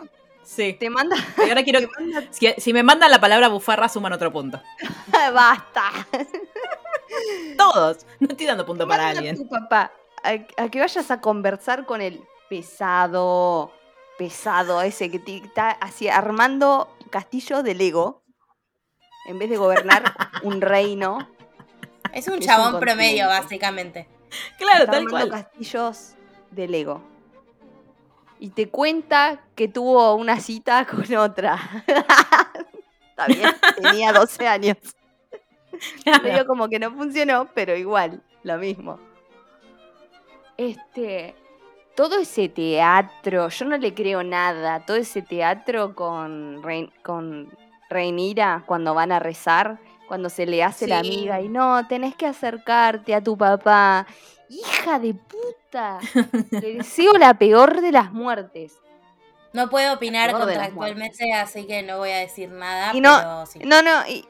[0.51, 0.73] Sí.
[0.75, 1.17] Te manda.
[1.39, 1.81] Y ahora quiero...
[2.31, 4.61] Si, si me mandan la palabra bufarra, suman otro punto.
[5.33, 5.91] Basta.
[7.57, 8.05] Todos.
[8.19, 9.37] No estoy dando punto para a alguien.
[9.37, 9.93] tu papá
[10.23, 10.31] a,
[10.63, 13.73] a que vayas a conversar con el pesado,
[14.19, 18.23] pesado ese que te está así armando castillos de Lego
[19.27, 21.19] en vez de gobernar un reino.
[22.13, 24.09] Es un Es un chabón promedio, básicamente.
[24.59, 25.45] Claro, está tal armando cual.
[25.45, 26.15] castillos
[26.51, 27.10] de Lego.
[28.41, 31.59] Y te cuenta que tuvo una cita con otra.
[33.29, 34.79] Bien, tenía 12 años.
[36.23, 38.99] Medio como que no funcionó, pero igual, lo mismo.
[40.57, 41.35] Este.
[41.97, 44.87] Todo ese teatro, yo no le creo nada.
[44.87, 47.51] Todo ese teatro con, Rein- con
[47.91, 49.79] Reinira cuando van a rezar,
[50.11, 54.09] cuando se le hace la amiga y no, tenés que acercarte a tu papá.
[54.49, 56.01] Hija de puta.
[56.51, 58.73] Le deseo la peor de las muertes.
[59.53, 62.91] No puedo opinar contractualmente, así que no voy a decir nada.
[62.93, 63.61] Y no- pero sí.
[63.65, 64.27] No, no, y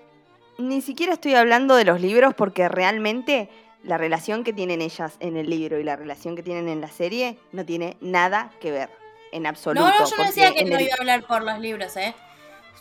[0.59, 3.49] ni siquiera estoy hablando de los libros porque realmente
[3.83, 6.89] la relación que tienen ellas en el libro y la relación que tienen en la
[6.89, 8.91] serie no tiene nada que ver,
[9.33, 9.87] en absoluto.
[9.89, 12.15] No, no, yo no decía que no el- iba a hablar por los libros, ¿eh?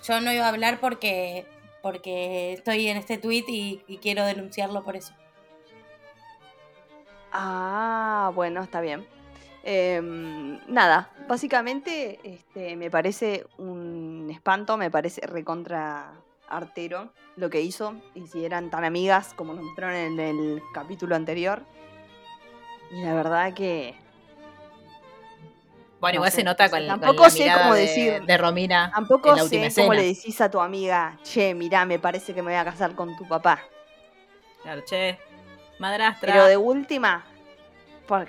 [0.05, 1.45] Yo no iba a hablar porque
[1.81, 5.13] porque estoy en este tweet y, quiero denunciarlo por eso.
[7.31, 9.05] Ah, bueno, está bien.
[9.63, 16.13] Em, nada, básicamente este, me parece un espanto, me parece recontra
[16.47, 17.95] artero lo que hizo.
[18.15, 21.63] Y si eran tan amigas como nos mostraron en el capítulo anterior.
[22.91, 23.95] Y la verdad que
[25.99, 28.37] Bueno, No igual se nota con, con tampoco la sé mirada cómo de, decir- de
[28.37, 31.99] Romina tampoco en la última sé cómo le decís a tu amiga, che, mirá, me
[31.99, 33.63] parece que me voy a casar con tu papá.
[34.63, 35.17] Claro, che,
[35.77, 36.33] madrastra.
[36.33, 37.25] Pero de última,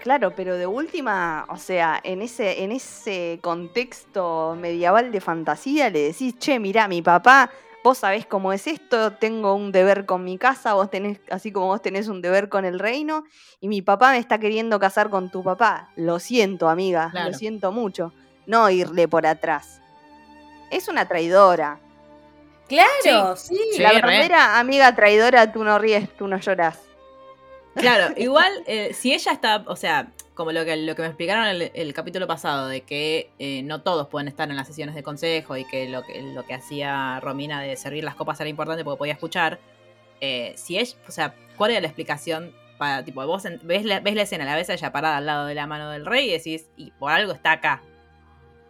[0.03, 6.01] claro, pero de última, o sea, en ese, en ese contexto medieval de fantasía le
[6.01, 7.51] decís, che, mirá, mi papá,
[7.83, 11.67] vos sabés cómo es esto, tengo un deber con mi casa, vos tenés, así como
[11.69, 13.25] vos tenés un deber con el reino,
[13.61, 15.91] y mi papá me está queriendo casar con tu papá.
[15.97, 17.31] Lo siento, amiga, Claro.
[17.31, 18.13] lo siento mucho.
[18.47, 19.81] No irle por atrás.
[20.71, 21.79] Es una traidora.
[22.69, 23.59] Claro, sí.
[23.73, 23.95] Sí, La re.
[23.97, 26.79] verdadera amiga traidora, tú no ríes, tú no lloras.
[27.75, 31.47] Claro, igual, eh, si ella está, o sea, como lo que, lo que me explicaron
[31.49, 35.03] el, el capítulo pasado, de que eh, no todos pueden estar en las sesiones de
[35.03, 38.83] consejo y que lo que, lo que hacía Romina de servir las copas era importante
[38.83, 39.59] porque podía escuchar,
[40.23, 42.55] eh, si ella, o sea, ¿cuál era la explicación?
[42.79, 45.27] Para, tipo, vos en- ves la, ves la escena, la ves a ella parada al
[45.27, 47.83] lado de la mano del rey y decís, y por algo está acá.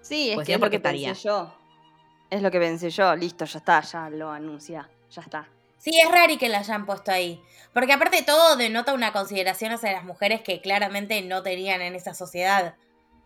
[0.01, 1.13] Sí, es Pues que es lo que pensé estaría.
[1.31, 1.55] yo.
[2.31, 3.15] Es lo que pensé yo.
[3.15, 4.89] Listo, ya está, ya lo anuncia.
[5.13, 5.47] Ya está.
[5.81, 7.43] Sí, es raro que la hayan puesto ahí.
[7.73, 11.95] Porque aparte de todo denota una consideración hacia las mujeres que claramente no tenían en
[11.95, 12.75] esa sociedad.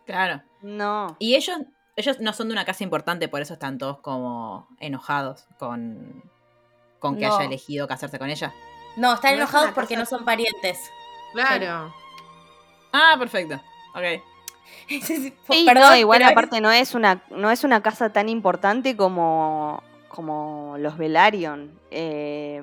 [0.07, 0.43] Claro.
[0.63, 1.17] No.
[1.19, 1.59] Y ellos,
[1.97, 6.23] ellos no son de una casa importante, por eso están todos como enojados con,
[7.01, 7.35] con que No.
[7.37, 8.53] haya elegido casarse con ella.
[8.97, 10.79] No, están No es enojados porque casa- no son parientes.
[11.33, 11.93] Claro.
[12.93, 13.57] Ah, perfecto.
[13.95, 14.23] Ok.
[14.89, 18.97] Sí, Perdón, no, igual es- aparte no es una, no es una casa tan importante
[18.97, 19.83] como,
[20.15, 21.79] como los Velaryon.
[21.91, 22.63] eh,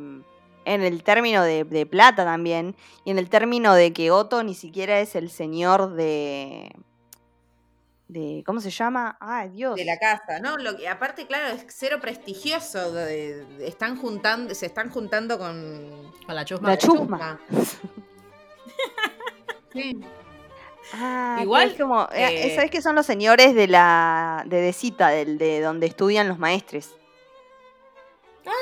[0.64, 2.76] en el término de, de plata también.
[3.04, 6.72] Y en el término de que Otto ni siquiera es el señor de.
[8.08, 9.18] de ¿Cómo se llama?
[9.20, 9.76] Ay, Dios.
[9.76, 10.58] De la casa, ¿no?
[10.60, 12.92] Lo que, aparte, claro, es cero prestigioso.
[12.94, 16.70] de- de- están juntando, se están juntando con Con la chusma.
[16.70, 17.40] La chusma.
[19.74, 19.98] Sí.
[20.94, 24.58] Ah, que Igual, es como, eh, eh, ¿sabes qué son los señores de la de,
[24.60, 26.94] de Cita, del, de donde estudian los maestres?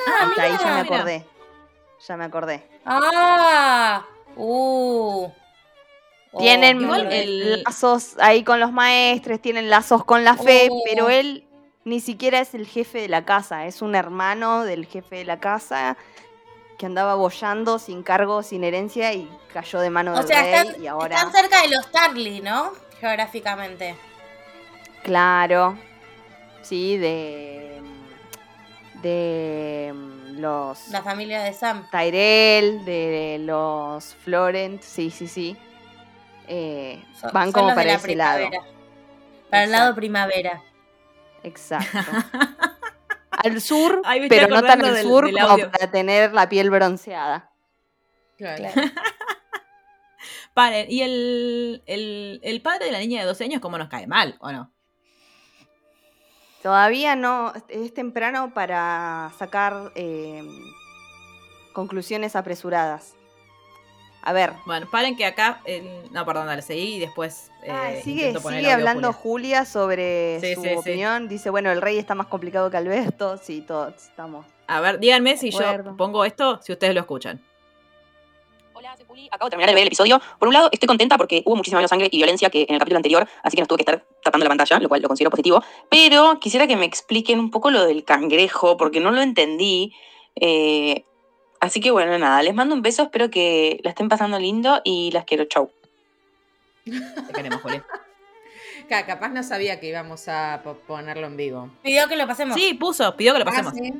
[0.07, 0.95] Ah, Hasta ahí ya me mira.
[0.95, 1.25] acordé.
[2.07, 2.67] Ya me acordé.
[2.85, 5.29] Ah, uh.
[6.37, 10.81] Tienen Oh, el- lazos ahí con los maestres, tienen lazos con la fe, Oh.
[10.85, 11.45] pero él
[11.85, 15.39] ni siquiera es el jefe de la casa, es un hermano del jefe de la
[15.39, 15.97] casa
[16.77, 20.53] que andaba bollando sin cargo, sin herencia y cayó de mano O del sea, rey
[20.53, 22.71] están, y ahora están cerca de los Tarly, ¿no?
[23.01, 23.95] Geográficamente.
[25.03, 25.77] claro,
[26.61, 27.81] sí, de
[29.01, 29.93] de
[30.33, 31.87] los La familia de Sam.
[31.91, 35.57] Tyrell, de los Florent, sí, sí, sí.
[36.47, 38.49] Eh, Son- van son como para la ese lado.
[39.49, 40.61] Para el lado primavera.
[41.43, 41.97] Exacto.
[43.31, 46.69] al sur, Ay, pero no tan al del- sur del como para tener la piel
[46.69, 47.49] bronceada.
[48.37, 48.63] Claro.
[48.73, 48.91] Claro.
[50.53, 54.07] Paren, ¿y el, el, el padre de la niña de 12 años cómo nos cae
[54.07, 54.71] mal, o no?
[56.61, 60.43] Todavía no, es temprano para sacar eh,
[61.73, 63.15] conclusiones apresuradas.
[64.21, 65.61] A ver, Bueno, paren que acá...
[66.11, 67.49] no, perdón, dale, seguí y después...
[67.63, 69.61] eh, Ay, sigue, sigue hablando Julia.
[69.61, 70.75] Julia, sobre Sí, su sí, sí.
[70.75, 71.29] opinión.
[71.29, 73.37] Dice, bueno, el rey está más complicado que Alberto.
[73.37, 74.45] Sí, todos estamos.
[74.67, 77.41] A ver, díganme si yo pongo esto, si ustedes lo escuchan.
[78.79, 79.27] Hola, soy Juli.
[79.29, 80.21] Acabo de terminar de ver el episodio.
[80.39, 82.79] Por un lado, estoy contenta porque hubo muchísima menos sangre y violencia que en el
[82.79, 85.29] capítulo anterior, así que nos tuve que estar tapando la pantalla, lo cual lo considero
[85.31, 85.61] positivo.
[85.89, 89.93] Pero quisiera que me expliquen un poco lo del cangrejo, porque no lo entendí.
[90.35, 91.03] Eh,
[91.59, 95.11] así que bueno, nada, les mando un beso, espero que la estén pasando lindo y
[95.11, 95.43] las quiero.
[95.43, 95.69] Chau.
[96.85, 97.85] Te queremos, Julia.
[98.87, 101.69] Ca- Capaz no sabía que íbamos a po- ponerlo en vivo.
[101.83, 102.55] Pidió que lo pasemos.
[102.55, 103.73] Sí, puso, pidió que lo pasemos.
[103.75, 103.93] Ah, ¿sí?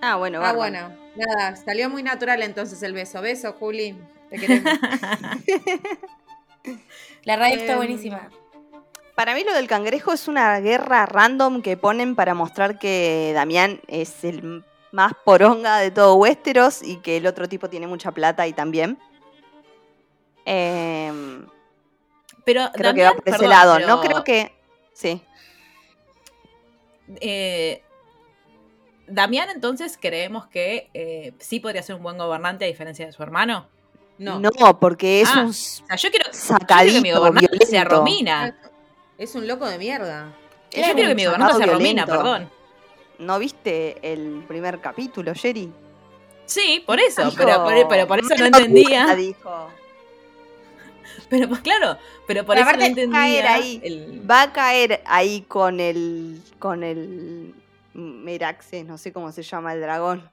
[0.00, 0.58] Ah, bueno, Ah, bárbaro.
[0.88, 1.02] bueno.
[1.14, 3.20] Nada, salió muy natural entonces el beso.
[3.20, 3.94] Beso, Juli.
[4.32, 4.72] Te queremos.
[7.24, 8.30] La radio está Em, buenísima.
[9.14, 13.80] Para mí lo del cangrejo es una guerra random que ponen para mostrar que Damián
[13.88, 18.46] es el más poronga de todo Westeros y que el otro tipo tiene mucha plata
[18.46, 18.98] y también.
[20.44, 21.46] Em,
[22.44, 23.74] Pero creo que va por ese perdón, lado.
[23.76, 24.52] pero No creo que...
[24.94, 25.22] Sí.
[27.20, 27.82] Eh,
[29.06, 33.22] Damián, entonces, creemos que eh, sí podría ser un buen gobernante a diferencia de su
[33.22, 33.68] hermano.
[34.18, 37.12] No, No, porque es Ah, un O sea, yo quiero, yo quiero sacadito, que mi
[37.12, 37.84] gobernante sea.
[37.84, 38.56] Romina.
[39.18, 40.32] es un loco de mierda.
[40.70, 42.50] Es Yo quiero que mi gobernante sea Romina, perdón.
[43.18, 45.72] ¿No viste el primer capítulo, Jerry?
[46.44, 49.02] Sí, por eso, Dijo, pero, pero, pero por eso no "Mano entendía.
[49.02, 49.68] puta", dijo.
[51.28, 51.96] Pero pues claro,
[52.26, 53.18] pero por Pero eso no entendía.
[53.20, 53.80] caer ahí.
[53.84, 56.42] el- Va a caer ahí con el.
[56.58, 57.54] con el.
[57.94, 60.30] Meraxes, no sé cómo se llama el dragón.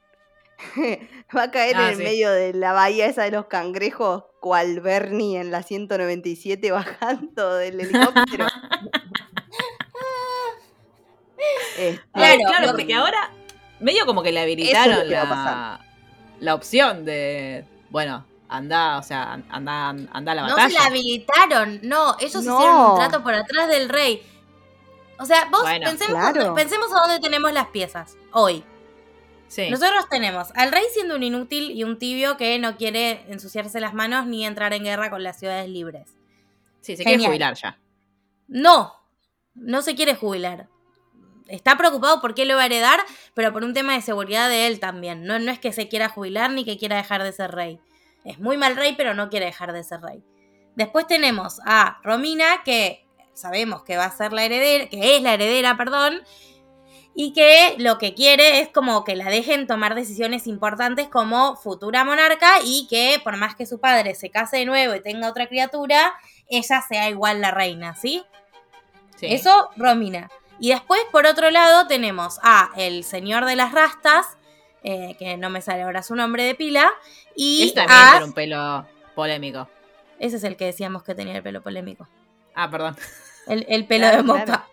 [1.36, 2.04] Va a caer Ah, en el sí.
[2.04, 7.80] medio de la bahía esa de los cangrejos, cual Bernie en la 197 bajando del
[7.82, 8.48] helicóptero.
[11.78, 13.32] Este, Claro, Claro, porque que- ahora
[13.80, 15.80] medio como que le habilitaron es que la,
[16.40, 20.80] la opción de, bueno, anda, o sea, an- anda, anda a la No se batalla.
[20.80, 22.58] la habilitaron, no, ellos No.
[22.58, 24.22] hicieron un trato por atrás del rey.
[25.18, 26.54] O sea, vos Bueno, pensemos, claro.
[26.54, 28.64] pensemos a dónde tenemos las piezas hoy.
[29.50, 29.70] Sí.
[29.70, 33.94] Nosotros tenemos al rey siendo un inútil y un tibio que no quiere ensuciarse las
[33.94, 36.16] manos ni entrar en guerra con las ciudades libres.
[36.82, 37.78] sí, se quiere jubilar ya.
[38.48, 38.94] No,
[39.56, 40.70] no se quiere jubilar.
[41.48, 43.00] Está preocupado por qué lo va a heredar,
[43.34, 45.26] pero por un tema de seguridad de él también.
[45.26, 47.80] No, no es que se quiera jubilar ni que quiera dejar de ser rey.
[48.24, 50.24] Es muy mal rey, pero no quiere dejar de ser rey.
[50.76, 55.34] Después tenemos a Romina, que sabemos que va a ser la heredera, que es la
[55.34, 56.22] heredera, perdón,
[57.22, 62.06] y que lo que quiere es como que la dejen tomar decisiones importantes como futura
[62.06, 65.48] monarca y que por más que su padre se case de nuevo y tenga otra
[65.48, 66.14] criatura,
[66.48, 68.24] ella sea igual la reina, ¿sí?
[69.18, 69.26] Sí.
[69.34, 70.32] Eso, Romina.
[70.62, 74.38] Y después, por otro lado, tenemos a el señor de las rastas,
[74.86, 76.90] eh, que no me sale ahora su nombre de pila,
[77.36, 78.12] y Ese también a...
[78.12, 79.68] tiene un pelo polémico.
[80.20, 82.08] Ese es el que decíamos que tenía el pelo polémico.
[82.56, 82.96] Ah, perdón.
[83.46, 84.46] El, el pelo Claro, de mopa.
[84.46, 84.64] claro.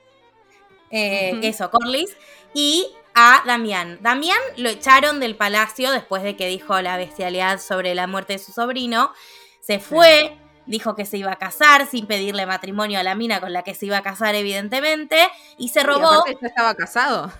[0.90, 1.38] Eh.
[1.42, 2.16] Eso, Corlys.
[2.54, 3.98] Y a Damián.
[4.02, 8.38] Damián lo echaron del palacio después de que dijo la bestialidad sobre la muerte de
[8.38, 9.12] su sobrino.
[9.60, 13.52] Se fue, dijo que se iba a casar sin pedirle matrimonio a la mina con
[13.52, 15.16] la que se iba a casar, evidentemente.
[15.58, 16.08] Y se Y robó.
[16.12, 17.32] aparte ya estaba casado.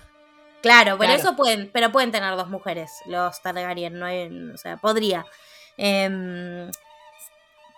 [0.61, 1.19] Claro, pero Claro.
[1.19, 5.25] eso pueden, pero pueden tener dos mujeres, los Targaryen, no hay- o sea, podría.
[5.77, 6.71] Em,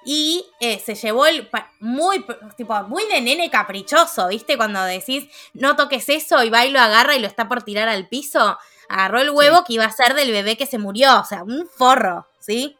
[0.05, 2.25] y eh, se llevó el muy
[2.55, 4.57] tipo muy de nene caprichoso, ¿viste?
[4.57, 7.89] Cuando decís no toques eso y va y lo agarra y lo está por tirar
[7.89, 11.25] al piso, agarró el huevo que iba a ser del bebé que se murió, o
[11.25, 12.77] sea, un forro, ¿sí?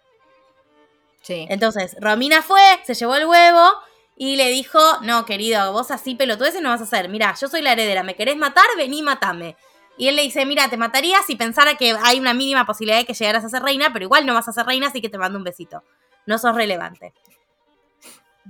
[1.22, 1.46] Sí.
[1.50, 3.72] Entonces, Romina fue, se llevó el huevo
[4.16, 7.10] y le dijo, no, querido, vos así pelotudeces no vas a hacer.
[7.10, 8.66] Mira, yo soy la heredera, ¿me querés matar?
[8.78, 9.56] Vení, matame.
[9.98, 13.06] Y él le dice, mira, te mataría si pensara que hay una mínima posibilidad de
[13.06, 15.18] que llegaras a ser reina, pero igual no vas a ser reina, así que te
[15.18, 15.84] mando un besito.
[16.30, 17.12] No sos relevante.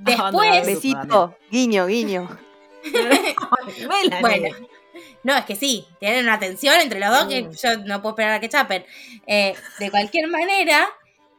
[0.06, 0.42] Abandonado.
[0.54, 2.30] Después, Besito, guiño, guiño.
[4.22, 4.48] Bueno,
[5.24, 8.34] no, es que sí, tienen una tensión entre los dos que yo no puedo esperar
[8.34, 8.86] a que chapen.
[9.28, 10.88] Eh, de cualquier manera,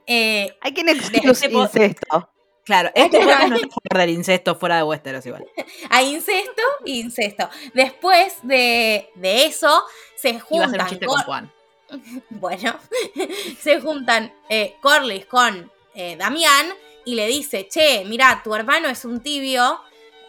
[0.07, 2.29] eh, Hay que excluir Este incesto.
[2.65, 5.47] Claro, este podcast no favor del incesto fuera de Westeros igual.
[5.91, 7.49] Hay incesto e incesto.
[7.75, 9.83] Después de, de eso,
[10.17, 10.89] se Iba a hacer un juntan.
[10.89, 11.53] chiste Cor- con Juan.
[12.31, 12.77] bueno,
[13.61, 16.67] se juntan eh, Corlys con eh, Damián
[17.05, 19.81] y le dice: Che, mira, tu hermano es un tibio,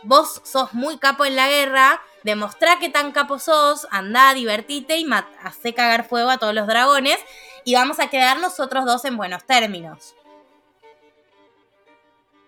[0.03, 5.05] vos sos muy capo en la guerra, demostrá que tan capo sos, andá, divertite y
[5.05, 7.17] mat- hacé cagar fuego a todos los dragones
[7.63, 10.15] y vamos a quedar nosotros dos en buenos términos.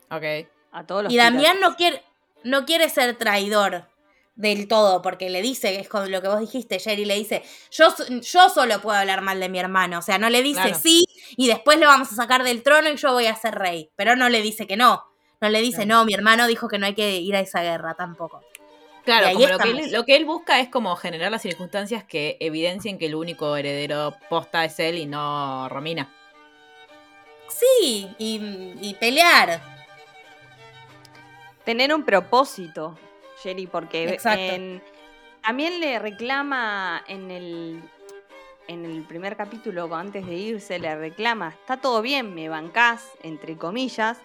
[0.10, 0.24] Ok.
[0.72, 2.04] A todos los Y Damián no quiere,
[2.44, 3.86] no quiere ser traidor
[4.36, 7.94] del todo, porque le dice, es con lo que vos dijiste, Jerry, le dice, yo,
[8.22, 10.00] yo solo puedo hablar mal de mi hermano.
[10.00, 10.80] O sea, no le dice Claro.
[10.82, 11.06] sí
[11.38, 13.92] y después lo vamos a sacar del trono y yo voy a ser rey.
[13.96, 15.04] Pero no le dice que no.
[15.42, 17.96] No le dice, no, mi hermano dijo que no hay que ir a esa guerra
[17.96, 18.42] tampoco.
[19.04, 22.38] Claro, como lo que, él, lo que él busca es como generar las circunstancias que
[22.40, 26.10] evidencien que el único heredero posta es él y no Romina.
[27.50, 28.40] Sí, y,
[28.82, 29.62] y pelear.
[31.66, 32.98] Tener un propósito,
[33.44, 34.82] Jerry, porque en-
[35.42, 37.82] también le reclama en el,
[38.68, 43.58] en el primer capítulo, antes de irse, le reclama, está todo bien, me bancás, entre
[43.58, 44.18] comillas,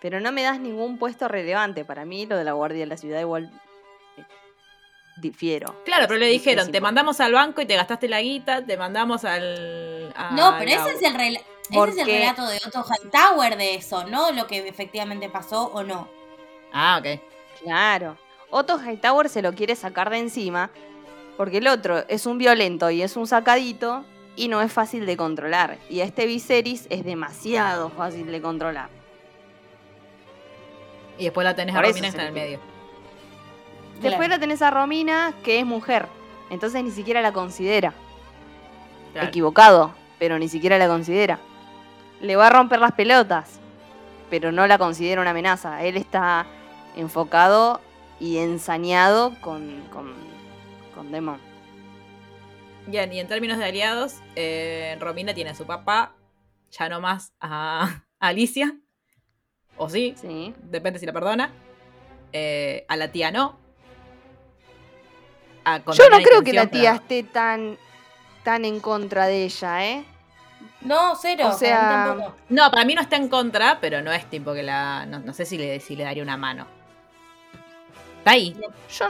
[0.00, 1.84] pero no me das ningún puesto relevante.
[1.84, 3.50] Para mí lo de la guardia de la ciudad igual
[4.18, 4.22] eh,
[5.16, 5.82] difiero.
[5.86, 9.24] Claro, pero le dijeron, te mandamos al banco y te gastaste la guita, te mandamos
[9.24, 10.12] al...
[10.14, 12.84] a No, pero la- ese es el rela- ese es el Porque- relato de Otto
[12.84, 16.08] Hightower de eso, no lo que efectivamente pasó o no.
[16.72, 17.20] Ah, ok.
[17.62, 18.18] Claro.
[18.50, 20.70] Otto Hightower se lo quiere sacar de encima
[21.36, 24.04] porque el otro es un violento y es un sacadito
[24.36, 25.78] y no es fácil de controlar.
[25.88, 28.88] Y a este Viserys es demasiado fácil de controlar.
[31.18, 32.60] Y después la tenés a Por Romina que se está en el medio.
[33.94, 34.28] Después Claro.
[34.28, 36.06] la tenés a Romina, que es mujer.
[36.50, 37.94] Entonces ni siquiera la considera.
[39.12, 39.28] Claro.
[39.28, 41.38] Equivocado, pero ni siquiera la considera.
[42.20, 43.58] Le va a romper las pelotas,
[44.28, 45.82] pero no la considera una amenaza.
[45.82, 46.46] Él está
[46.94, 47.80] enfocado
[48.20, 50.14] y ensañado con, con,
[50.94, 51.38] con Demon.
[52.86, 56.14] Bien, y en términos de aliados, eh, Romina tiene a su papá,
[56.70, 57.82] ya no más a,
[58.20, 58.76] a Alicia.
[59.76, 60.54] O sí, Sí.
[60.62, 61.50] depende si la perdona.
[62.32, 63.58] Eh, a la tía no.
[65.64, 67.76] A- Yo no creo que la tía pero- esté tan,
[68.44, 70.04] tan en contra de ella, ¿eh?
[70.80, 71.48] No, cero.
[71.48, 72.34] O sea, para.
[72.48, 75.04] No, para mí no está en contra, pero no es tipo que la.
[75.06, 76.66] No, no sé si le, si le daría una mano.
[78.26, 78.56] Está ahí.
[78.90, 79.06] Yo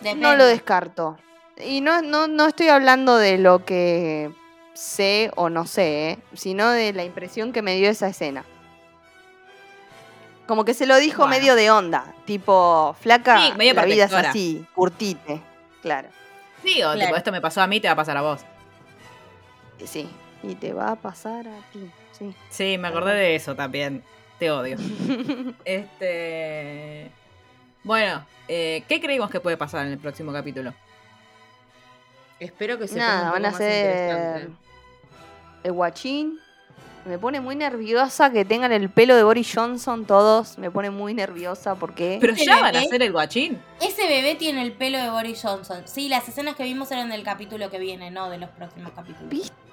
[0.00, 0.22] Depende.
[0.26, 1.18] no lo descarto.
[1.62, 4.30] Y no, no, no estoy hablando de lo que
[4.72, 6.18] sé o no sé, ¿eh?
[6.32, 8.42] sino de la impresión que me dio esa escena.
[10.46, 11.36] Como que se lo dijo Bueno.
[11.36, 15.42] medio de onda, tipo, flaca, Sí, medio la vida es así, curtite,
[15.82, 16.08] claro.
[16.62, 17.16] Sí, o tipo, Claro.
[17.16, 18.40] esto me pasó a mí, te va a pasar a vos.
[19.84, 20.08] Sí,
[20.42, 22.34] y te va a pasar a ti, sí.
[22.48, 24.02] Sí, me acordé de eso también.
[24.38, 24.78] Te odio.
[25.66, 27.10] Este.
[27.84, 30.74] Bueno, eh, ¿qué creemos que puede pasar en el próximo capítulo?
[32.40, 34.50] Espero que se Nada, van a ser
[35.62, 36.40] el guachín.
[37.04, 40.56] Me pone muy nerviosa que tengan el pelo de Boris Johnson todos.
[40.56, 42.16] Me pone muy nerviosa porque...
[42.18, 43.60] Pero ¿Este ya van a hacer el guachín.
[43.82, 45.82] Ese bebé tiene el pelo de Boris Johnson.
[45.84, 49.28] Sí, las escenas que vimos eran del capítulo que viene, no de los próximos capítulos.
[49.28, 49.63] ¿Viste?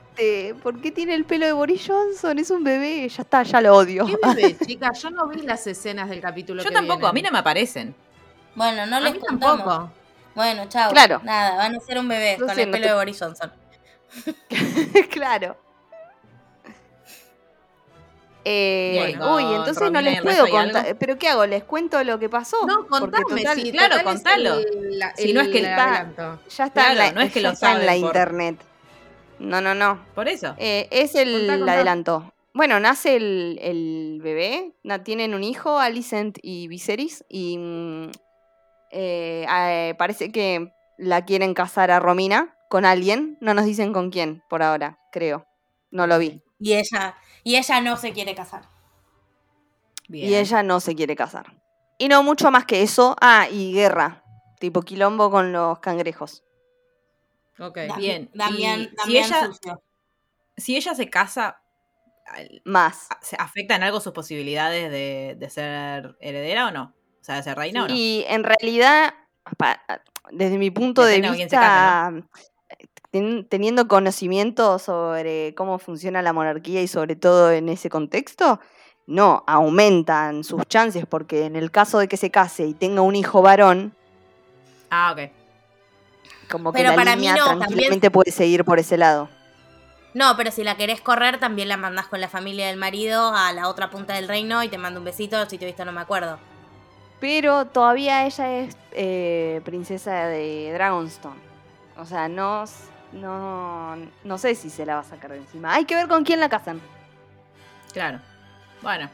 [0.62, 2.38] ¿Por qué tiene el pelo de Boris Johnson?
[2.38, 3.08] Es un bebé.
[3.10, 4.06] Ya está, ya lo odio.
[4.06, 5.02] ¿Qué bebé, chicas?
[5.02, 7.96] Yo no vi las escenas del capítulo Yo que tampoco, a mí no me aparecen.
[8.56, 9.58] Bueno, no A les mí contamos.
[9.58, 9.92] tampoco.
[10.36, 10.92] Bueno, chao.
[10.92, 11.22] Claro.
[11.24, 13.20] Nada, van a ser un bebé No con sé, el no pelo te- de Boris
[13.20, 13.52] Johnson.
[15.10, 15.58] claro.
[18.44, 20.96] Eh, uy, entonces no Romina les puedo resto, ¿hay contar.
[20.98, 21.46] ¿Pero qué hago?
[21.46, 22.58] ¿Les cuento lo que pasó?
[22.66, 23.24] No, contame.
[23.44, 24.54] total, sí, claro, total es contalo.
[24.60, 27.32] el- la- Si no es que el está- ya está, en, Claro, la, no es
[27.32, 28.58] que ya lo está en la por- internet.
[29.42, 30.06] No, no, no.
[30.16, 30.56] Por eso.
[30.58, 31.74] Eh, es el Contá, contá.
[31.74, 32.34] adelanto.
[32.54, 38.12] Bueno, nace el, el bebé, na- tienen un hijo, Alicent y Viserys, y mm,
[38.92, 44.12] eh, eh, parece que la quieren casar a Romina con alguien, no nos dicen con
[44.12, 45.46] quién por ahora, creo.
[45.92, 46.42] No lo vi.
[46.60, 48.70] Y ella, y ella no se quiere casar.
[50.08, 50.30] Bien.
[50.30, 51.54] Y ella no se quiere casar.
[51.98, 53.16] Y no mucho más que eso.
[53.22, 54.24] Ah, y guerra,
[54.60, 56.44] tipo quilombo con los cangrejos.
[57.60, 57.78] Ok.
[57.98, 59.84] Bien, Damián, y si ella- sucio.
[60.58, 61.62] Si ella se casa,
[62.66, 63.08] Más.
[63.22, 66.94] ¿se afectan algo sus posibilidades de, de ser heredera o no?
[67.20, 67.94] O sea, de ser reina o no.
[67.94, 69.14] Y en realidad,
[69.58, 69.82] pa-
[70.32, 72.14] desde mi punto de vista,
[73.12, 78.60] ten- teniendo conocimiento sobre cómo funciona la monarquía y sobre todo en ese contexto,
[79.08, 83.16] no, aumentan sus chances porque en el caso de que se case y tenga un
[83.16, 83.94] hijo varón,
[84.90, 85.32] Ah, ok.
[86.52, 89.30] Como que Pero la para mí no, también- tranquilamente puede seguir por ese lado.
[90.14, 93.54] No, pero si la querés correr, también la mandás con la familia del marido a
[93.54, 95.50] la otra punta del reino y te mando un besito.
[95.50, 96.38] Si te he visto, no me acuerdo.
[97.22, 101.40] Pero todavía ella es eh, princesa de Dragonstone.
[101.98, 102.66] O sea, no,
[103.14, 105.74] no, no sé si se la va a sacar de encima.
[105.74, 106.82] Hay que ver con quién la casan.
[107.94, 108.20] Claro.
[108.82, 109.10] Bueno,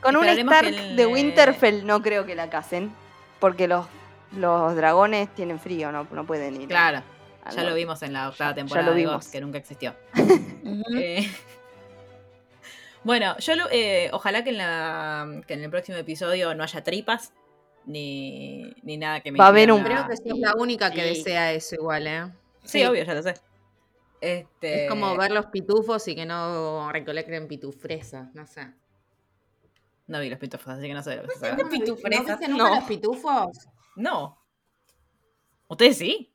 [0.00, 2.92] Con un Stark el, de Winterfell no creo que la casen.
[3.40, 3.86] Porque los,
[4.36, 6.68] los dragones tienen frío, no, no pueden ir.
[6.68, 7.02] claro.
[7.56, 9.94] Ya lo vimos en la octava Ya temporada lo de que nunca existió.
[10.96, 11.28] Eh,
[13.04, 16.84] bueno, yo lo- eh, ojalá que en, la, que en el próximo episodio no haya
[16.84, 17.32] tripas
[17.84, 20.92] ni, ni nada que me Va a haber un- la- Creo que sos la única
[20.92, 21.18] que Sí.
[21.18, 22.26] desea eso igual, ¿eh?
[22.62, 22.84] Sí, Sí.
[22.84, 23.34] obvio, ya lo sé.
[24.20, 28.68] Este, Es como ver los pitufos y que no recolecten pitufresas, no sé.
[30.06, 32.74] No vi los pitufos, así que no sé lo que se ¿No No.
[32.76, 33.66] los pitufos?
[33.96, 34.38] No.
[35.68, 36.34] ¿Ustedes sí?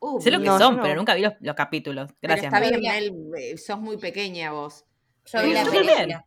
[0.00, 0.82] Uh, Sé lo que No, son, no.
[0.82, 2.10] pero nunca vi los, los capítulos.
[2.20, 2.52] Pero Gracias.
[2.52, 2.78] está Mel.
[2.80, 4.84] bien, Mel, eh, sos muy pequeña vos.
[5.26, 5.86] Yo vi la también.
[5.86, 6.26] película.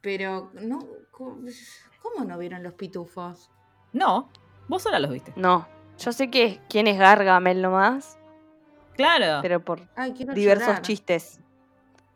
[0.00, 3.50] Pero, no, ¿cómo, no vieron los pitufos?
[3.92, 4.30] No,
[4.68, 5.32] vos sola los viste.
[5.36, 5.68] No.
[5.98, 8.16] Yo sé que quién es Gargamel nomás,
[8.94, 10.82] Claro, pero por Ay, diversos llorar.
[10.82, 11.40] chistes.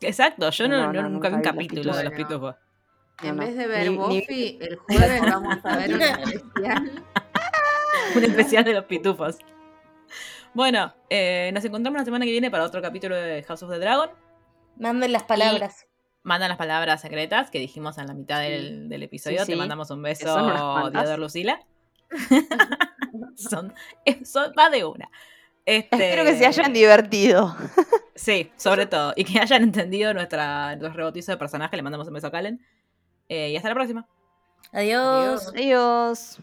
[0.00, 0.50] exacto.
[0.50, 2.54] Yo no, No, no- no, nunca vi un nunca vi los capítulo de los pitufos.
[3.22, 7.04] En No, vez de ver Ni- ni- Buffy, el jueves vamos a ver un especial.
[8.16, 9.36] Un especial de los pitufos.
[10.54, 13.78] Bueno, eh, nos encontramos la semana que viene para otro capítulo de House of the
[13.78, 14.10] Dragon.
[14.76, 15.86] Manden las palabras.
[16.24, 19.44] Mandan las palabras secretas que dijimos en la mitad del, del episodio.
[19.44, 20.90] Sí, Te mandamos un beso.
[20.90, 21.60] Diodor Lucila.
[23.36, 23.72] son,
[24.04, 25.08] es- son- va de una.
[25.64, 27.56] Este, Espero que se hayan divertido.
[28.14, 29.12] Sí, sobre todo.
[29.16, 31.76] Y que hayan entendido nuestra, nuestro rebotizo de personaje.
[31.76, 32.60] Le mandamos un beso a Calen.
[33.28, 34.06] Eh, y hasta la próxima.
[34.72, 35.48] Adiós.
[35.48, 36.38] Adiós.